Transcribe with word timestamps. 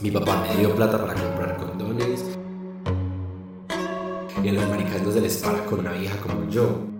Mi 0.00 0.10
papá 0.10 0.42
me 0.42 0.56
dio 0.56 0.74
plata 0.74 0.98
para 0.98 1.14
comprar 1.14 1.56
condones. 1.56 2.24
Y 4.42 4.48
a 4.48 4.52
los 4.52 4.68
maricas 4.68 5.02
no 5.02 5.12
se 5.12 5.20
les 5.20 5.36
para 5.38 5.64
con 5.64 5.80
una 5.80 5.92
vieja 5.92 6.16
como 6.18 6.48
yo. 6.50 6.97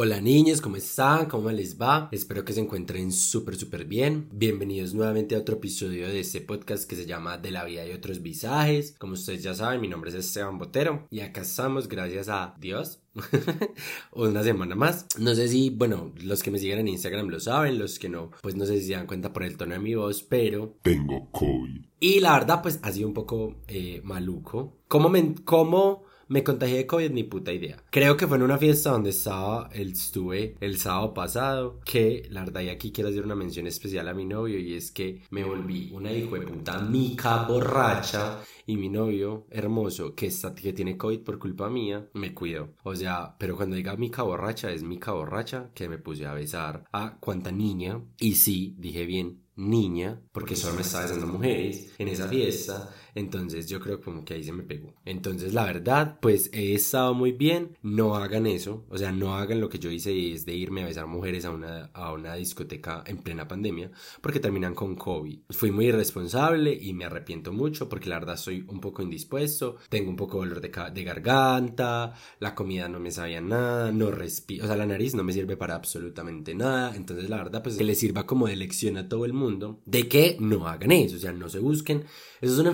Hola 0.00 0.20
niños, 0.20 0.60
¿cómo 0.60 0.76
están? 0.76 1.26
¿Cómo 1.26 1.50
les 1.50 1.76
va? 1.76 2.08
Espero 2.12 2.44
que 2.44 2.52
se 2.52 2.60
encuentren 2.60 3.10
súper 3.10 3.56
súper 3.56 3.84
bien. 3.84 4.28
Bienvenidos 4.30 4.94
nuevamente 4.94 5.34
a 5.34 5.40
otro 5.40 5.56
episodio 5.56 6.06
de 6.06 6.20
este 6.20 6.40
podcast 6.40 6.88
que 6.88 6.94
se 6.94 7.04
llama 7.04 7.36
De 7.36 7.50
la 7.50 7.64
vida 7.64 7.84
y 7.84 7.90
otros 7.90 8.22
visajes. 8.22 8.94
Como 9.00 9.14
ustedes 9.14 9.42
ya 9.42 9.54
saben, 9.54 9.80
mi 9.80 9.88
nombre 9.88 10.10
es 10.10 10.14
Esteban 10.14 10.56
Botero 10.56 11.08
y 11.10 11.18
acá 11.18 11.40
estamos 11.40 11.88
gracias 11.88 12.28
a 12.28 12.54
Dios. 12.60 13.00
una 14.12 14.44
semana 14.44 14.76
más. 14.76 15.04
No 15.18 15.34
sé 15.34 15.48
si, 15.48 15.70
bueno, 15.70 16.12
los 16.22 16.44
que 16.44 16.52
me 16.52 16.60
siguen 16.60 16.78
en 16.78 16.86
Instagram 16.86 17.26
lo 17.26 17.40
saben, 17.40 17.76
los 17.76 17.98
que 17.98 18.08
no, 18.08 18.30
pues 18.40 18.54
no 18.54 18.66
sé 18.66 18.78
si 18.78 18.86
se 18.86 18.92
dan 18.92 19.08
cuenta 19.08 19.32
por 19.32 19.42
el 19.42 19.56
tono 19.56 19.72
de 19.72 19.80
mi 19.80 19.96
voz, 19.96 20.22
pero... 20.22 20.76
Tengo 20.82 21.28
COVID. 21.32 21.86
Y 21.98 22.20
la 22.20 22.34
verdad, 22.34 22.62
pues 22.62 22.78
ha 22.82 22.92
sido 22.92 23.08
un 23.08 23.14
poco 23.14 23.56
eh, 23.66 24.00
maluco. 24.04 24.76
¿Cómo 24.86 25.08
me... 25.08 25.34
Cómo 25.44 26.06
me 26.28 26.44
contagié 26.44 26.78
de 26.78 26.86
COVID, 26.86 27.10
ni 27.10 27.24
puta 27.24 27.52
idea. 27.52 27.82
Creo 27.90 28.16
que 28.16 28.26
fue 28.26 28.36
en 28.36 28.42
una 28.42 28.58
fiesta 28.58 28.90
donde 28.90 29.10
estaba, 29.10 29.70
estuve 29.72 30.56
el 30.60 30.78
sábado 30.78 31.14
pasado, 31.14 31.80
que 31.84 32.26
la 32.30 32.44
verdad 32.44 32.60
y 32.62 32.68
aquí 32.68 32.92
quiero 32.92 33.10
hacer 33.10 33.24
una 33.24 33.34
mención 33.34 33.66
especial 33.66 34.08
a 34.08 34.14
mi 34.14 34.24
novio 34.24 34.58
y 34.58 34.74
es 34.74 34.90
que 34.90 35.22
me 35.30 35.44
volví 35.44 35.90
una 35.92 36.12
hijo 36.12 36.36
de 36.36 36.46
puta 36.46 36.78
mica 36.80 37.44
borracha 37.44 38.40
y 38.66 38.76
mi 38.76 38.88
novio 38.88 39.46
hermoso 39.50 40.14
que, 40.14 40.26
está, 40.26 40.54
que 40.54 40.72
tiene 40.72 40.98
COVID 40.98 41.20
por 41.20 41.38
culpa 41.38 41.70
mía 41.70 42.08
me 42.12 42.34
cuidó. 42.34 42.74
O 42.82 42.94
sea, 42.94 43.34
pero 43.38 43.56
cuando 43.56 43.76
diga 43.76 43.96
mica 43.96 44.22
borracha 44.22 44.70
es 44.70 44.82
mica 44.82 45.12
borracha 45.12 45.70
que 45.74 45.88
me 45.88 45.98
puse 45.98 46.26
a 46.26 46.34
besar 46.34 46.84
a 46.92 47.16
cuanta 47.18 47.50
niña 47.50 48.02
y 48.18 48.34
sí, 48.34 48.74
dije 48.78 49.06
bien, 49.06 49.42
niña, 49.58 50.20
porque 50.32 50.54
solo 50.54 50.74
me 50.74 50.82
estaba 50.82 51.04
besando 51.04 51.26
mujeres 51.26 51.92
en 51.98 52.08
esa 52.08 52.28
fiesta, 52.28 52.94
entonces 53.18 53.68
yo 53.68 53.80
creo 53.80 54.00
como 54.00 54.24
que 54.24 54.34
ahí 54.34 54.44
se 54.44 54.52
me 54.52 54.62
pegó. 54.62 54.94
Entonces 55.04 55.54
la 55.54 55.64
verdad, 55.64 56.18
pues 56.20 56.50
he 56.52 56.74
estado 56.74 57.14
muy 57.14 57.32
bien, 57.32 57.76
no 57.82 58.14
hagan 58.16 58.46
eso, 58.46 58.84
o 58.88 58.98
sea, 58.98 59.12
no 59.12 59.36
hagan 59.36 59.60
lo 59.60 59.68
que 59.68 59.78
yo 59.78 59.90
hice 59.90 60.32
es 60.32 60.46
de 60.46 60.54
irme 60.54 60.82
a 60.82 60.86
besar 60.86 61.06
mujeres 61.06 61.44
a 61.44 61.50
una, 61.50 61.90
a 61.92 62.12
una 62.12 62.34
discoteca 62.34 63.02
en 63.06 63.18
plena 63.18 63.48
pandemia, 63.48 63.90
porque 64.20 64.40
terminan 64.40 64.74
con 64.74 64.94
COVID. 64.94 65.38
Fui 65.50 65.70
muy 65.70 65.86
irresponsable 65.86 66.72
y 66.72 66.92
me 66.92 67.04
arrepiento 67.04 67.52
mucho 67.52 67.88
porque 67.88 68.08
la 68.08 68.18
verdad 68.18 68.36
soy 68.36 68.64
un 68.68 68.80
poco 68.80 69.02
indispuesto, 69.02 69.76
tengo 69.88 70.10
un 70.10 70.16
poco 70.16 70.38
dolor 70.38 70.60
de, 70.60 70.70
de 70.92 71.04
garganta, 71.04 72.14
la 72.40 72.54
comida 72.54 72.88
no 72.88 73.00
me 73.00 73.10
sabía 73.10 73.40
nada, 73.40 73.92
no 73.92 74.10
respiro, 74.10 74.64
o 74.64 74.66
sea, 74.66 74.76
la 74.76 74.86
nariz 74.86 75.14
no 75.14 75.24
me 75.24 75.32
sirve 75.32 75.56
para 75.56 75.74
absolutamente 75.74 76.54
nada, 76.54 76.94
entonces 76.94 77.28
la 77.28 77.38
verdad, 77.38 77.62
pues 77.62 77.76
que 77.76 77.84
le 77.84 77.94
sirva 77.94 78.26
como 78.26 78.46
de 78.46 78.56
lección 78.56 78.96
a 78.96 79.08
todo 79.08 79.24
el 79.24 79.32
mundo 79.32 79.80
de 79.86 80.08
que 80.08 80.36
no 80.40 80.68
hagan 80.68 80.92
eso, 80.92 81.16
o 81.16 81.18
sea, 81.18 81.32
no 81.32 81.48
se 81.48 81.58
busquen. 81.58 82.04
Esas 82.40 82.56
son 82.56 82.66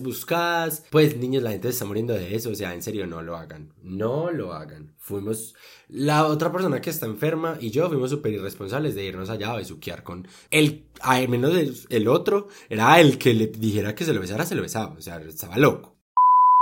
buscadas. 0.00 0.84
Pues 0.90 1.16
niños, 1.16 1.42
la 1.42 1.50
gente 1.50 1.68
está 1.68 1.84
muriendo 1.84 2.14
de 2.14 2.34
eso, 2.34 2.50
o 2.50 2.54
sea, 2.54 2.74
en 2.74 2.82
serio, 2.82 3.06
no 3.06 3.22
lo 3.22 3.36
hagan. 3.36 3.72
No 3.82 4.30
lo 4.30 4.52
hagan. 4.52 4.94
Fuimos, 4.98 5.54
la 5.88 6.26
otra 6.26 6.50
persona 6.50 6.80
que 6.80 6.90
está 6.90 7.06
enferma 7.06 7.58
y 7.60 7.70
yo 7.70 7.88
fuimos 7.88 8.10
súper 8.10 8.32
irresponsables 8.32 8.94
de 8.94 9.04
irnos 9.04 9.30
allá 9.30 9.52
a 9.52 9.56
besuquear 9.56 10.02
con 10.02 10.26
el, 10.50 10.84
al 11.00 11.28
menos 11.28 11.54
el, 11.54 11.76
el 11.90 12.08
otro, 12.08 12.48
era 12.68 13.00
el 13.00 13.18
que 13.18 13.34
le 13.34 13.46
dijera 13.48 13.94
que 13.94 14.04
se 14.04 14.12
lo 14.12 14.20
besara, 14.20 14.46
se 14.46 14.54
lo 14.54 14.62
besaba, 14.62 14.94
o 14.96 15.00
sea, 15.00 15.20
estaba 15.20 15.58
loco. 15.58 15.94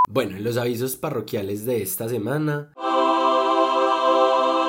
Bueno, 0.09 0.37
en 0.37 0.45
los 0.45 0.57
avisos 0.57 0.97
parroquiales 0.97 1.65
de 1.65 1.83
esta 1.83 2.09
semana. 2.09 2.73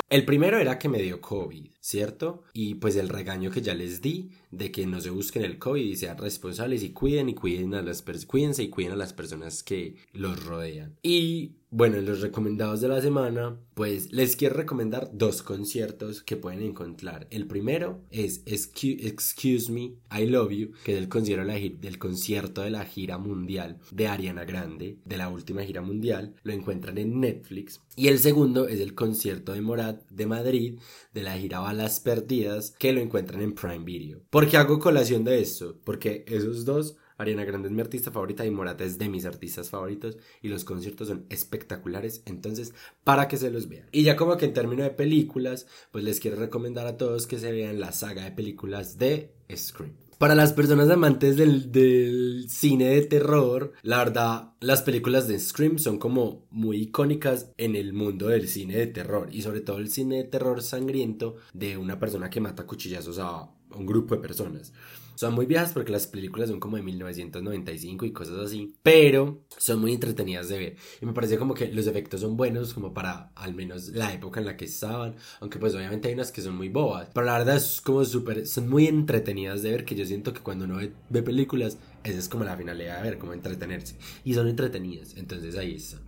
El 0.08 0.24
primero 0.24 0.58
era 0.58 0.78
que 0.78 0.88
me 0.88 1.02
dio 1.02 1.20
COVID, 1.20 1.66
¿cierto? 1.84 2.42
Y 2.54 2.76
pues 2.76 2.96
el 2.96 3.10
regaño 3.10 3.50
que 3.50 3.60
ya 3.60 3.74
les 3.74 4.00
di 4.00 4.30
de 4.50 4.70
que 4.70 4.86
no 4.86 5.02
se 5.02 5.10
busquen 5.10 5.44
el 5.44 5.58
COVID 5.58 5.84
y 5.84 5.96
sean 5.96 6.16
responsables 6.16 6.82
y 6.82 6.90
cuiden 6.90 7.28
y 7.28 7.34
cuiden 7.34 7.74
a 7.74 7.82
las 7.82 8.02
cuídense 8.26 8.62
y 8.62 8.70
cuiden 8.70 8.92
a 8.92 8.96
las 8.96 9.12
personas 9.12 9.62
que 9.62 9.96
los 10.14 10.42
rodean. 10.46 10.96
Y 11.02 11.56
bueno, 11.76 11.96
en 11.96 12.06
los 12.06 12.20
recomendados 12.20 12.80
de 12.80 12.86
la 12.86 13.02
semana, 13.02 13.58
pues 13.74 14.12
les 14.12 14.36
quiero 14.36 14.54
recomendar 14.54 15.10
dos 15.12 15.42
conciertos 15.42 16.22
que 16.22 16.36
pueden 16.36 16.62
encontrar. 16.62 17.26
El 17.30 17.48
primero 17.48 18.00
es 18.10 18.42
Excuse, 18.46 19.72
Me, 19.72 19.94
I 20.16 20.26
Love 20.26 20.52
You, 20.52 20.70
que 20.84 20.92
es 20.92 20.98
el 20.98 21.08
concierto, 21.08 21.44
del 21.44 21.98
concierto 21.98 22.60
de 22.60 22.70
la 22.70 22.84
gira 22.84 23.18
mundial 23.18 23.80
de 23.90 24.06
Ariana 24.06 24.44
Grande, 24.44 24.98
de 25.04 25.16
la 25.16 25.28
última 25.28 25.64
gira 25.64 25.82
mundial. 25.82 26.36
Lo 26.44 26.52
encuentran 26.52 26.96
en 26.96 27.18
Netflix. 27.18 27.80
Y 27.96 28.06
el 28.06 28.20
segundo 28.20 28.68
es 28.68 28.78
el 28.78 28.94
concierto 28.94 29.52
de 29.52 29.60
Morat 29.60 30.08
de 30.10 30.26
Madrid, 30.26 30.78
de 31.12 31.22
la 31.24 31.36
gira 31.36 31.58
Balas 31.74 31.98
Perdidas, 31.98 32.72
que 32.78 32.92
lo 32.92 33.00
encuentran 33.00 33.42
en 33.42 33.52
Prime 33.52 33.84
Video. 33.84 34.20
¿Por 34.30 34.48
qué 34.48 34.58
hago 34.58 34.78
colación 34.78 35.24
de 35.24 35.40
esto? 35.40 35.76
Porque 35.82 36.24
esos 36.28 36.64
dos 36.64 36.96
Ariana 37.18 37.44
Grande 37.44 37.66
es 37.66 37.74
mi 37.74 37.80
artista 37.80 38.12
favorita 38.12 38.46
y 38.46 38.52
Morata 38.52 38.84
es 38.84 38.96
de 38.96 39.08
mis 39.08 39.24
artistas 39.24 39.70
favoritos 39.70 40.16
y 40.40 40.48
los 40.48 40.64
conciertos 40.64 41.08
son 41.08 41.26
espectaculares, 41.30 42.22
entonces 42.26 42.74
para 43.02 43.26
que 43.26 43.38
se 43.38 43.50
los 43.50 43.68
vean. 43.68 43.88
Y 43.90 44.04
ya 44.04 44.14
como 44.14 44.36
que 44.36 44.44
en 44.44 44.54
términos 44.54 44.84
de 44.84 44.90
películas, 44.90 45.66
pues 45.90 46.04
les 46.04 46.20
quiero 46.20 46.36
recomendar 46.36 46.86
a 46.86 46.96
todos 46.96 47.26
que 47.26 47.40
se 47.40 47.50
vean 47.50 47.80
la 47.80 47.90
saga 47.90 48.22
de 48.22 48.30
películas 48.30 48.96
de 48.96 49.32
Scream. 49.52 50.03
Para 50.24 50.34
las 50.34 50.54
personas 50.54 50.88
amantes 50.88 51.36
del, 51.36 52.46
cine 52.48 52.86
de 52.86 53.02
terror, 53.02 53.74
la 53.82 53.98
verdad, 53.98 54.54
las 54.60 54.80
películas 54.80 55.28
de 55.28 55.38
Scream 55.38 55.78
son 55.78 55.98
como 55.98 56.46
muy 56.50 56.78
icónicas 56.78 57.50
en 57.58 57.76
el 57.76 57.92
mundo 57.92 58.28
del 58.28 58.48
cine 58.48 58.78
de 58.78 58.86
terror 58.86 59.28
y 59.30 59.42
sobre 59.42 59.60
todo 59.60 59.76
el 59.76 59.90
cine 59.90 60.16
de 60.16 60.24
terror 60.24 60.62
sangriento 60.62 61.36
de 61.52 61.76
una 61.76 61.98
persona 61.98 62.30
que 62.30 62.40
mata 62.40 62.66
cuchillazos 62.66 63.18
a 63.18 63.50
un 63.76 63.84
grupo 63.84 64.14
de 64.14 64.22
personas. 64.22 64.72
Son 65.14 65.34
muy 65.34 65.46
viejas 65.46 65.72
porque 65.72 65.92
las 65.92 66.06
películas 66.06 66.48
son 66.48 66.60
como 66.60 66.76
de 66.76 66.82
1995 66.82 68.06
y 68.06 68.12
cosas 68.12 68.38
así, 68.38 68.74
pero 68.82 69.44
son 69.58 69.80
muy 69.80 69.92
entretenidas 69.92 70.48
de 70.48 70.58
ver. 70.58 70.76
Y 71.00 71.06
me 71.06 71.12
parece 71.12 71.38
como 71.38 71.54
que 71.54 71.68
los 71.72 71.86
efectos 71.86 72.20
son 72.20 72.36
buenos 72.36 72.74
como 72.74 72.92
para 72.92 73.30
al 73.34 73.54
menos 73.54 73.88
la 73.88 74.12
época 74.12 74.40
en 74.40 74.46
la 74.46 74.56
que 74.56 74.64
estaban, 74.64 75.16
aunque 75.40 75.58
pues 75.58 75.74
obviamente 75.74 76.08
hay 76.08 76.14
unas 76.14 76.32
que 76.32 76.42
son 76.42 76.56
muy 76.56 76.68
bobas, 76.68 77.08
pero 77.14 77.26
la 77.26 77.38
verdad 77.38 77.56
es 77.56 77.80
como 77.80 78.04
súper, 78.04 78.46
son 78.46 78.68
muy 78.68 78.86
entretenidas 78.86 79.62
de 79.62 79.70
ver 79.70 79.84
que 79.84 79.94
yo 79.94 80.04
siento 80.04 80.32
que 80.32 80.40
cuando 80.40 80.64
uno 80.64 80.78
ve, 81.10 81.22
películas, 81.22 81.78
esa 82.02 82.18
es 82.18 82.28
como 82.28 82.44
la 82.44 82.56
finalidad 82.56 82.98
de 82.98 83.10
ver, 83.10 83.18
como 83.18 83.32
entretenerse. 83.32 83.96
Y 84.24 84.34
son 84.34 84.48
entretenidas, 84.48 85.16
entonces 85.16 85.56
ahí 85.56 85.76
está. 85.76 85.98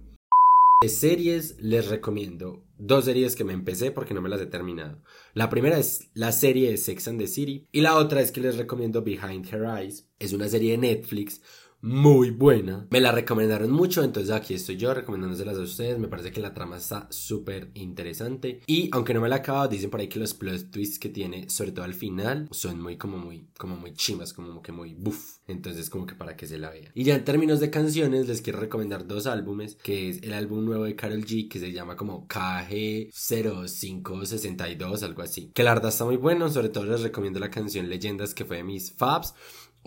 De 0.83 0.91
series 0.91 1.57
les 1.59 1.89
recomiendo 1.89 2.63
dos 2.77 3.07
series 3.07 3.35
que 3.35 3.45
me 3.45 3.55
empecé 3.55 3.93
porque 3.93 4.13
no 4.13 4.21
me 4.21 4.29
las 4.29 4.43
he 4.43 4.47
terminado. 4.47 5.03
La 5.33 5.49
primera 5.49 5.79
es 5.79 6.11
la 6.13 6.33
serie 6.33 6.71
de 6.71 6.77
Sex 6.77 7.09
and 7.09 7.19
the 7.19 7.27
City 7.29 7.67
y 7.73 7.81
la 7.81 7.97
otra 7.97 8.21
es 8.21 8.31
que 8.31 8.43
les 8.43 8.59
recomiendo 8.59 9.03
Behind 9.03 9.47
Her 9.51 9.65
Eyes. 9.65 10.11
Es 10.19 10.35
una 10.35 10.49
serie 10.49 10.73
de 10.73 10.79
Netflix 10.79 11.41
muy 11.87 12.31
buena. 12.31 12.87
Me 12.91 13.01
la 13.01 13.13
recomendaron 13.13 13.71
mucho, 13.71 14.03
entonces 14.03 14.33
aquí 14.33 14.55
estoy 14.55 14.77
yo 14.77 14.93
recomendándoselas 14.93 15.57
a 15.57 15.61
ustedes. 15.61 16.01
Me 16.01 16.09
parece 16.09 16.33
que 16.33 16.41
la 16.41 16.53
trama 16.53 16.79
está 16.79 17.07
súper 17.11 17.71
interesante. 17.75 18.61
Y 18.67 18.89
aunque 18.91 19.15
no 19.15 19.21
me 19.21 19.29
la 19.29 19.37
acabo, 19.37 19.69
dicen 19.69 19.89
por 19.89 20.01
ahí 20.01 20.09
que 20.09 20.19
los 20.19 20.35
plot 20.35 20.73
twists 20.73 20.99
que 20.99 21.11
tiene, 21.11 21.49
sobre 21.49 21.71
todo 21.71 21.85
al 21.85 21.95
final, 21.95 22.49
son 22.51 22.83
muy 22.83 22.97
como 22.97 23.19
muy, 23.19 23.47
como 23.57 23.77
muy 23.77 23.95
chimas, 23.95 24.33
como 24.33 24.61
que 24.63 24.73
muy 24.73 24.95
buff. 24.95 25.37
Entonces 25.47 25.89
como 25.89 26.07
que 26.07 26.17
para 26.17 26.37
que 26.37 26.49
se 26.49 26.59
la 26.59 26.71
vean. 26.71 26.91
Y 26.93 27.05
ya 27.05 27.15
en 27.15 27.25
términos 27.25 27.61
de 27.61 27.71
canciones, 27.71 28.27
les 28.27 28.43
quiero 28.43 28.59
recomendar 28.59 29.07
dos 29.07 29.29
álbumes, 29.29 29.77
que 29.77 30.09
es 30.09 30.21
el 30.25 30.33
álbum 30.33 30.65
nuevo 30.65 30.83
de 30.85 30.97
Carol 30.97 31.25
G, 31.25 31.49
que 31.49 31.61
se 31.61 31.71
llama 31.71 31.95
como 31.95 32.27
KG0562, 32.27 35.05
algo 35.05 35.23
así. 35.23 35.53
Que 35.55 35.63
la 35.63 35.75
verdad 35.75 35.91
está 35.91 36.05
muy 36.05 36.17
bueno, 36.17 36.49
sobre 36.49 36.71
todo 36.71 36.87
les 36.87 37.03
recomiendo 37.03 37.39
la 37.39 37.51
canción 37.51 37.89
Leyendas, 37.89 38.35
que 38.35 38.45
fue 38.45 38.57
de 38.57 38.65
mis 38.65 38.91
faps 38.91 39.35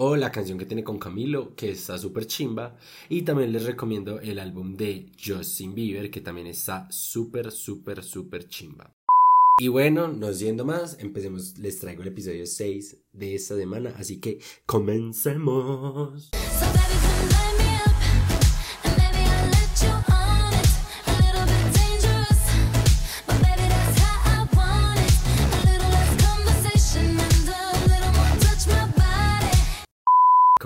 o 0.01 0.15
la 0.15 0.31
canción 0.31 0.57
que 0.57 0.65
tiene 0.65 0.83
con 0.83 0.97
Camilo, 0.97 1.53
que 1.55 1.71
está 1.71 1.97
súper 1.97 2.25
chimba. 2.25 2.77
Y 3.09 3.23
también 3.23 3.51
les 3.51 3.65
recomiendo 3.65 4.21
el 4.21 4.39
álbum 4.39 4.77
de 4.77 5.07
Justin 5.21 5.75
Bieber, 5.75 6.09
que 6.09 6.21
también 6.21 6.47
está 6.47 6.89
súper, 6.89 7.51
súper, 7.51 8.01
súper 8.01 8.47
chimba. 8.47 8.95
Y 9.59 9.67
bueno, 9.67 10.07
no 10.07 10.31
siendo 10.31 10.63
más, 10.63 10.97
empecemos, 11.01 11.57
les 11.57 11.79
traigo 11.79 12.01
el 12.03 12.07
episodio 12.07 12.45
6 12.45 12.95
de 13.11 13.35
esta 13.35 13.57
semana, 13.57 13.93
así 13.97 14.21
que 14.21 14.39
comencemos. 14.65 16.29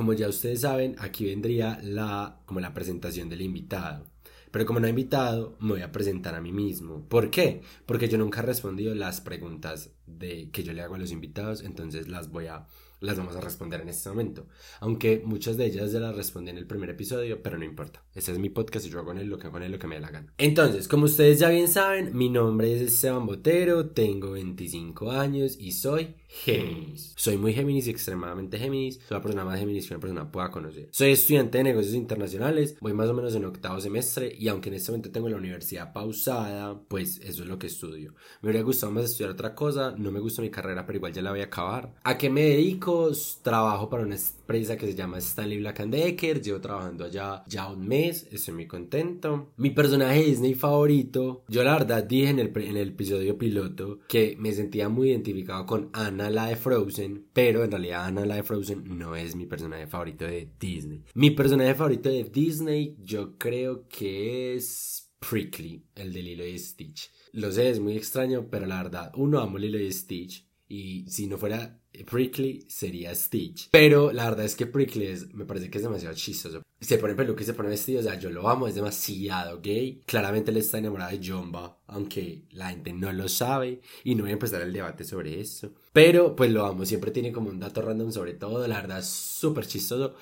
Como 0.03 0.11
ya 0.11 0.27
ustedes 0.27 0.59
saben, 0.59 0.97
aquí 0.99 1.23
vendría 1.23 1.79
la, 1.81 2.41
como 2.45 2.59
la 2.59 2.73
presentación 2.73 3.29
del 3.29 3.41
invitado. 3.41 4.05
Pero 4.51 4.65
como 4.65 4.81
no 4.81 4.87
he 4.87 4.89
invitado, 4.89 5.55
me 5.61 5.69
voy 5.69 5.81
a 5.81 5.93
presentar 5.93 6.35
a 6.35 6.41
mí 6.41 6.51
mismo. 6.51 7.07
¿Por 7.07 7.31
qué? 7.31 7.61
Porque 7.85 8.09
yo 8.09 8.17
nunca 8.17 8.41
he 8.41 8.43
respondido 8.43 8.93
las 8.95 9.21
preguntas 9.21 9.91
de, 10.05 10.49
que 10.51 10.63
yo 10.63 10.73
le 10.73 10.81
hago 10.81 10.95
a 10.95 10.99
los 10.99 11.11
invitados, 11.11 11.63
entonces 11.63 12.07
las 12.07 12.29
voy 12.29 12.47
a 12.47 12.67
las 13.03 13.17
vamos 13.17 13.35
a 13.35 13.41
responder 13.41 13.81
en 13.81 13.89
este 13.89 14.07
momento. 14.09 14.47
Aunque 14.79 15.21
muchas 15.25 15.57
de 15.57 15.65
ellas 15.65 15.91
ya 15.91 15.99
las 15.99 16.15
respondí 16.15 16.51
en 16.51 16.57
el 16.57 16.65
primer 16.65 16.89
episodio, 16.89 17.43
pero 17.43 17.57
no 17.57 17.65
importa. 17.65 18.01
Este 18.15 18.31
es 18.31 18.39
mi 18.39 18.49
podcast 18.49 18.85
y 18.85 18.89
yo 18.89 18.99
hago 18.99 19.07
con 19.07 19.17
él 19.17 19.27
lo 19.27 19.37
que, 19.37 19.49
con 19.49 19.61
él 19.61 19.71
lo 19.73 19.79
que 19.79 19.87
me 19.87 19.95
dé 19.95 20.01
la 20.01 20.09
gana. 20.09 20.33
Entonces, 20.37 20.87
como 20.87 21.05
ustedes 21.05 21.39
ya 21.39 21.49
bien 21.49 21.67
saben, 21.67 22.15
mi 22.15 22.29
nombre 22.29 22.73
es 22.73 22.81
Esteban 22.81 23.25
Botero, 23.25 23.89
tengo 23.89 24.31
25 24.31 25.11
años 25.11 25.57
y 25.59 25.73
soy 25.73 26.15
Géminis. 26.27 27.13
Soy 27.17 27.37
muy 27.37 27.53
Géminis 27.53 27.87
y 27.87 27.91
extremadamente 27.91 28.57
Géminis. 28.57 28.95
Soy 29.07 29.17
la 29.17 29.21
persona 29.21 29.43
más 29.43 29.59
Géminis 29.59 29.87
que 29.87 29.93
una 29.93 30.01
persona 30.01 30.31
pueda 30.31 30.49
conocer. 30.49 30.87
Soy 30.91 31.11
estudiante 31.11 31.57
de 31.57 31.65
negocios 31.65 31.93
internacionales, 31.95 32.77
voy 32.79 32.93
más 32.93 33.09
o 33.09 33.13
menos 33.13 33.35
en 33.35 33.45
octavo 33.45 33.81
semestre 33.81 34.33
y 34.33 34.47
aunque 34.47 34.69
en 34.69 34.75
este 34.75 34.91
momento 34.91 35.11
tengo 35.11 35.27
la 35.27 35.37
universidad 35.37 35.91
pausada, 35.91 36.81
pues 36.87 37.19
eso 37.19 37.43
es 37.43 37.49
lo 37.49 37.59
que 37.59 37.67
estudio. 37.67 38.15
Me 38.41 38.49
hubiera 38.49 38.63
gustado 38.63 38.93
más 38.93 39.05
estudiar 39.05 39.31
otra 39.31 39.53
cosa, 39.53 39.92
no 39.97 40.11
me 40.11 40.19
gusta 40.19 40.41
mi 40.41 40.49
carrera, 40.49 40.85
pero 40.85 40.97
igual 40.97 41.13
ya 41.13 41.21
la 41.21 41.31
voy 41.31 41.41
a 41.41 41.45
acabar. 41.45 41.93
¿A 42.03 42.17
qué 42.17 42.29
me 42.29 42.41
dedico? 42.41 43.11
Trabajo 43.41 43.89
para 43.89 44.03
una 44.03 44.15
empresa 44.15 44.77
que 44.77 44.87
se 44.87 44.95
llama 44.95 45.17
Stanley 45.17 45.59
Black 45.59 45.79
Decker, 45.85 46.41
llevo 46.41 46.61
trabajando 46.61 47.05
allá 47.05 47.43
ya 47.47 47.67
un 47.69 47.87
mes, 47.87 48.27
estoy 48.31 48.53
muy 48.53 48.67
contento. 48.67 49.51
Mi 49.57 49.69
personaje 49.69 50.23
Disney 50.23 50.53
favorito, 50.53 51.43
yo 51.47 51.63
la 51.63 51.73
verdad 51.73 52.03
dije 52.03 52.29
en 52.29 52.39
el, 52.39 52.51
en 52.55 52.77
el 52.77 52.89
episodio 52.89 53.37
piloto 53.37 53.99
que 54.07 54.35
me 54.39 54.51
sentía 54.53 54.89
muy 54.89 55.09
identificado 55.09 55.65
con 55.65 55.89
Anna 55.93 56.29
la 56.29 56.47
de 56.47 56.55
Frozen, 56.55 57.25
pero 57.33 57.63
en 57.63 57.71
realidad 57.71 58.05
Anna 58.05 58.25
la 58.25 58.35
de 58.35 58.43
Frozen 58.43 58.97
no 58.97 59.15
es 59.15 59.35
mi 59.35 59.45
personaje 59.45 59.87
favorito 59.87 60.25
de 60.25 60.49
Disney. 60.59 61.03
Mi 61.13 61.31
personaje 61.31 61.75
favorito 61.75 62.09
de 62.09 62.23
Disney 62.23 62.95
yo 63.01 63.37
creo 63.37 63.87
que 63.87 64.55
es 64.55 65.12
Prickly, 65.29 65.83
el 65.95 66.13
de 66.13 66.21
Lilo 66.21 66.45
y 66.45 66.57
Stitch. 66.59 67.11
Lo 67.33 67.51
sé, 67.51 67.69
es 67.69 67.79
muy 67.79 67.95
extraño, 67.95 68.47
pero 68.49 68.65
la 68.65 68.83
verdad, 68.83 69.11
uno 69.15 69.39
amo 69.39 69.57
Lilo 69.57 69.79
y 69.79 69.91
Stitch 69.91 70.45
y 70.67 71.05
si 71.09 71.27
no 71.27 71.37
fuera 71.37 71.79
Prickly 72.09 72.65
sería 72.67 73.13
Stitch. 73.13 73.69
Pero 73.71 74.11
la 74.11 74.29
verdad 74.29 74.45
es 74.45 74.55
que 74.55 74.65
Prickly 74.65 75.07
es, 75.07 75.33
me 75.33 75.45
parece 75.45 75.69
que 75.69 75.77
es 75.77 75.83
demasiado 75.83 76.15
chistoso. 76.15 76.63
Se 76.81 76.97
pone 76.97 77.15
peluca 77.15 77.43
y 77.43 77.45
se 77.45 77.53
pone 77.53 77.69
vestido, 77.69 77.99
o 77.99 78.03
sea, 78.03 78.19
yo 78.19 78.29
lo 78.29 78.49
amo, 78.49 78.67
es 78.67 78.75
demasiado 78.75 79.61
gay. 79.61 80.01
Claramente 80.05 80.51
él 80.51 80.57
está 80.57 80.79
enamorado 80.79 81.17
de 81.17 81.25
Jumba, 81.25 81.79
aunque 81.87 82.43
la 82.51 82.69
gente 82.69 82.91
no 82.91 83.13
lo 83.13 83.29
sabe 83.29 83.81
y 84.03 84.15
no 84.15 84.23
voy 84.23 84.31
a 84.31 84.33
empezar 84.33 84.61
el 84.61 84.73
debate 84.73 85.03
sobre 85.03 85.39
eso. 85.39 85.73
Pero 85.93 86.35
pues 86.35 86.51
lo 86.51 86.65
amo, 86.65 86.85
siempre 86.85 87.11
tiene 87.11 87.31
como 87.31 87.49
un 87.49 87.59
dato 87.59 87.81
random 87.81 88.11
sobre 88.11 88.33
todo, 88.33 88.67
la 88.67 88.81
verdad 88.81 89.03
súper 89.03 89.67
chistoso. 89.67 90.15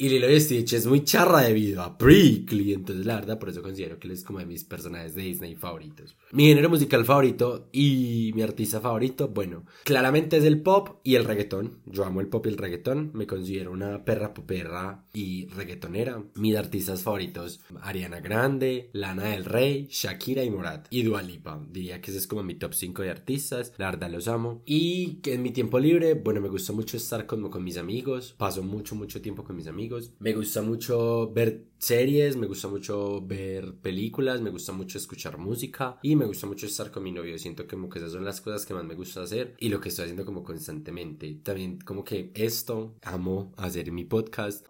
Y 0.00 0.08
Lilo 0.10 0.30
y 0.30 0.40
Stitch 0.40 0.74
es 0.74 0.86
muy 0.86 1.02
charra 1.02 1.40
debido 1.40 1.82
a 1.82 1.98
Prickly, 1.98 2.72
entonces 2.72 3.04
la 3.04 3.16
verdad 3.16 3.40
por 3.40 3.48
eso 3.48 3.62
considero 3.62 3.98
que 3.98 4.06
él 4.06 4.12
es 4.12 4.22
como 4.22 4.38
de 4.38 4.46
mis 4.46 4.62
personajes 4.62 5.16
de 5.16 5.22
Disney 5.22 5.56
favoritos. 5.56 6.16
Mi 6.30 6.46
género 6.46 6.70
musical 6.70 7.04
favorito 7.04 7.68
y 7.72 8.30
mi 8.36 8.42
artista 8.42 8.80
favorito, 8.80 9.26
bueno, 9.26 9.64
claramente 9.82 10.36
es 10.36 10.44
el 10.44 10.62
pop 10.62 11.00
y 11.02 11.16
el 11.16 11.24
reggaetón. 11.24 11.80
Yo 11.84 12.04
amo 12.04 12.20
el 12.20 12.28
pop 12.28 12.46
y 12.46 12.50
el 12.50 12.58
reggaetón, 12.58 13.10
me 13.12 13.26
considero 13.26 13.72
una 13.72 14.04
perra 14.04 14.34
poperra 14.34 15.04
y 15.12 15.48
reggaetonera. 15.48 16.22
Mis 16.36 16.54
artistas 16.54 17.02
favoritos, 17.02 17.60
Ariana 17.80 18.20
Grande, 18.20 18.90
Lana 18.92 19.30
del 19.30 19.46
Rey, 19.46 19.88
Shakira 19.90 20.44
y 20.44 20.50
Morat. 20.50 20.86
Y 20.90 21.02
Dua 21.02 21.22
Lipa, 21.22 21.60
diría 21.72 22.00
que 22.00 22.12
ese 22.12 22.20
es 22.20 22.28
como 22.28 22.44
mi 22.44 22.54
top 22.54 22.74
5 22.74 23.02
de 23.02 23.10
artistas, 23.10 23.72
la 23.78 23.90
verdad 23.90 24.12
los 24.12 24.28
amo. 24.28 24.62
Y 24.64 25.14
que 25.22 25.34
en 25.34 25.42
mi 25.42 25.50
tiempo 25.50 25.80
libre, 25.80 26.14
bueno, 26.14 26.40
me 26.40 26.48
gusta 26.48 26.72
mucho 26.72 26.96
estar 26.96 27.26
como 27.26 27.50
con 27.50 27.64
mis 27.64 27.78
amigos, 27.78 28.36
paso 28.38 28.62
mucho, 28.62 28.94
mucho 28.94 29.20
tiempo 29.20 29.42
con 29.42 29.56
mis 29.56 29.66
amigos 29.66 29.87
me 30.18 30.32
gusta 30.34 30.62
mucho 30.62 31.30
ver 31.32 31.64
series, 31.78 32.36
me 32.36 32.46
gusta 32.46 32.68
mucho 32.68 33.20
ver 33.24 33.74
películas, 33.74 34.40
me 34.40 34.50
gusta 34.50 34.72
mucho 34.72 34.98
escuchar 34.98 35.38
música 35.38 35.98
y 36.02 36.16
me 36.16 36.26
gusta 36.26 36.46
mucho 36.46 36.66
estar 36.66 36.90
con 36.90 37.02
mi 37.02 37.12
novio. 37.12 37.38
Siento 37.38 37.66
como 37.66 37.88
que 37.88 37.98
esas 37.98 38.12
son 38.12 38.24
las 38.24 38.40
cosas 38.40 38.66
que 38.66 38.74
más 38.74 38.84
me 38.84 38.94
gusta 38.94 39.22
hacer 39.22 39.54
y 39.58 39.68
lo 39.68 39.80
que 39.80 39.88
estoy 39.88 40.04
haciendo 40.04 40.24
como 40.24 40.42
constantemente. 40.42 41.40
También 41.42 41.78
como 41.80 42.04
que 42.04 42.32
esto, 42.34 42.96
amo 43.02 43.52
hacer 43.56 43.92
mi 43.92 44.04
podcast. 44.04 44.66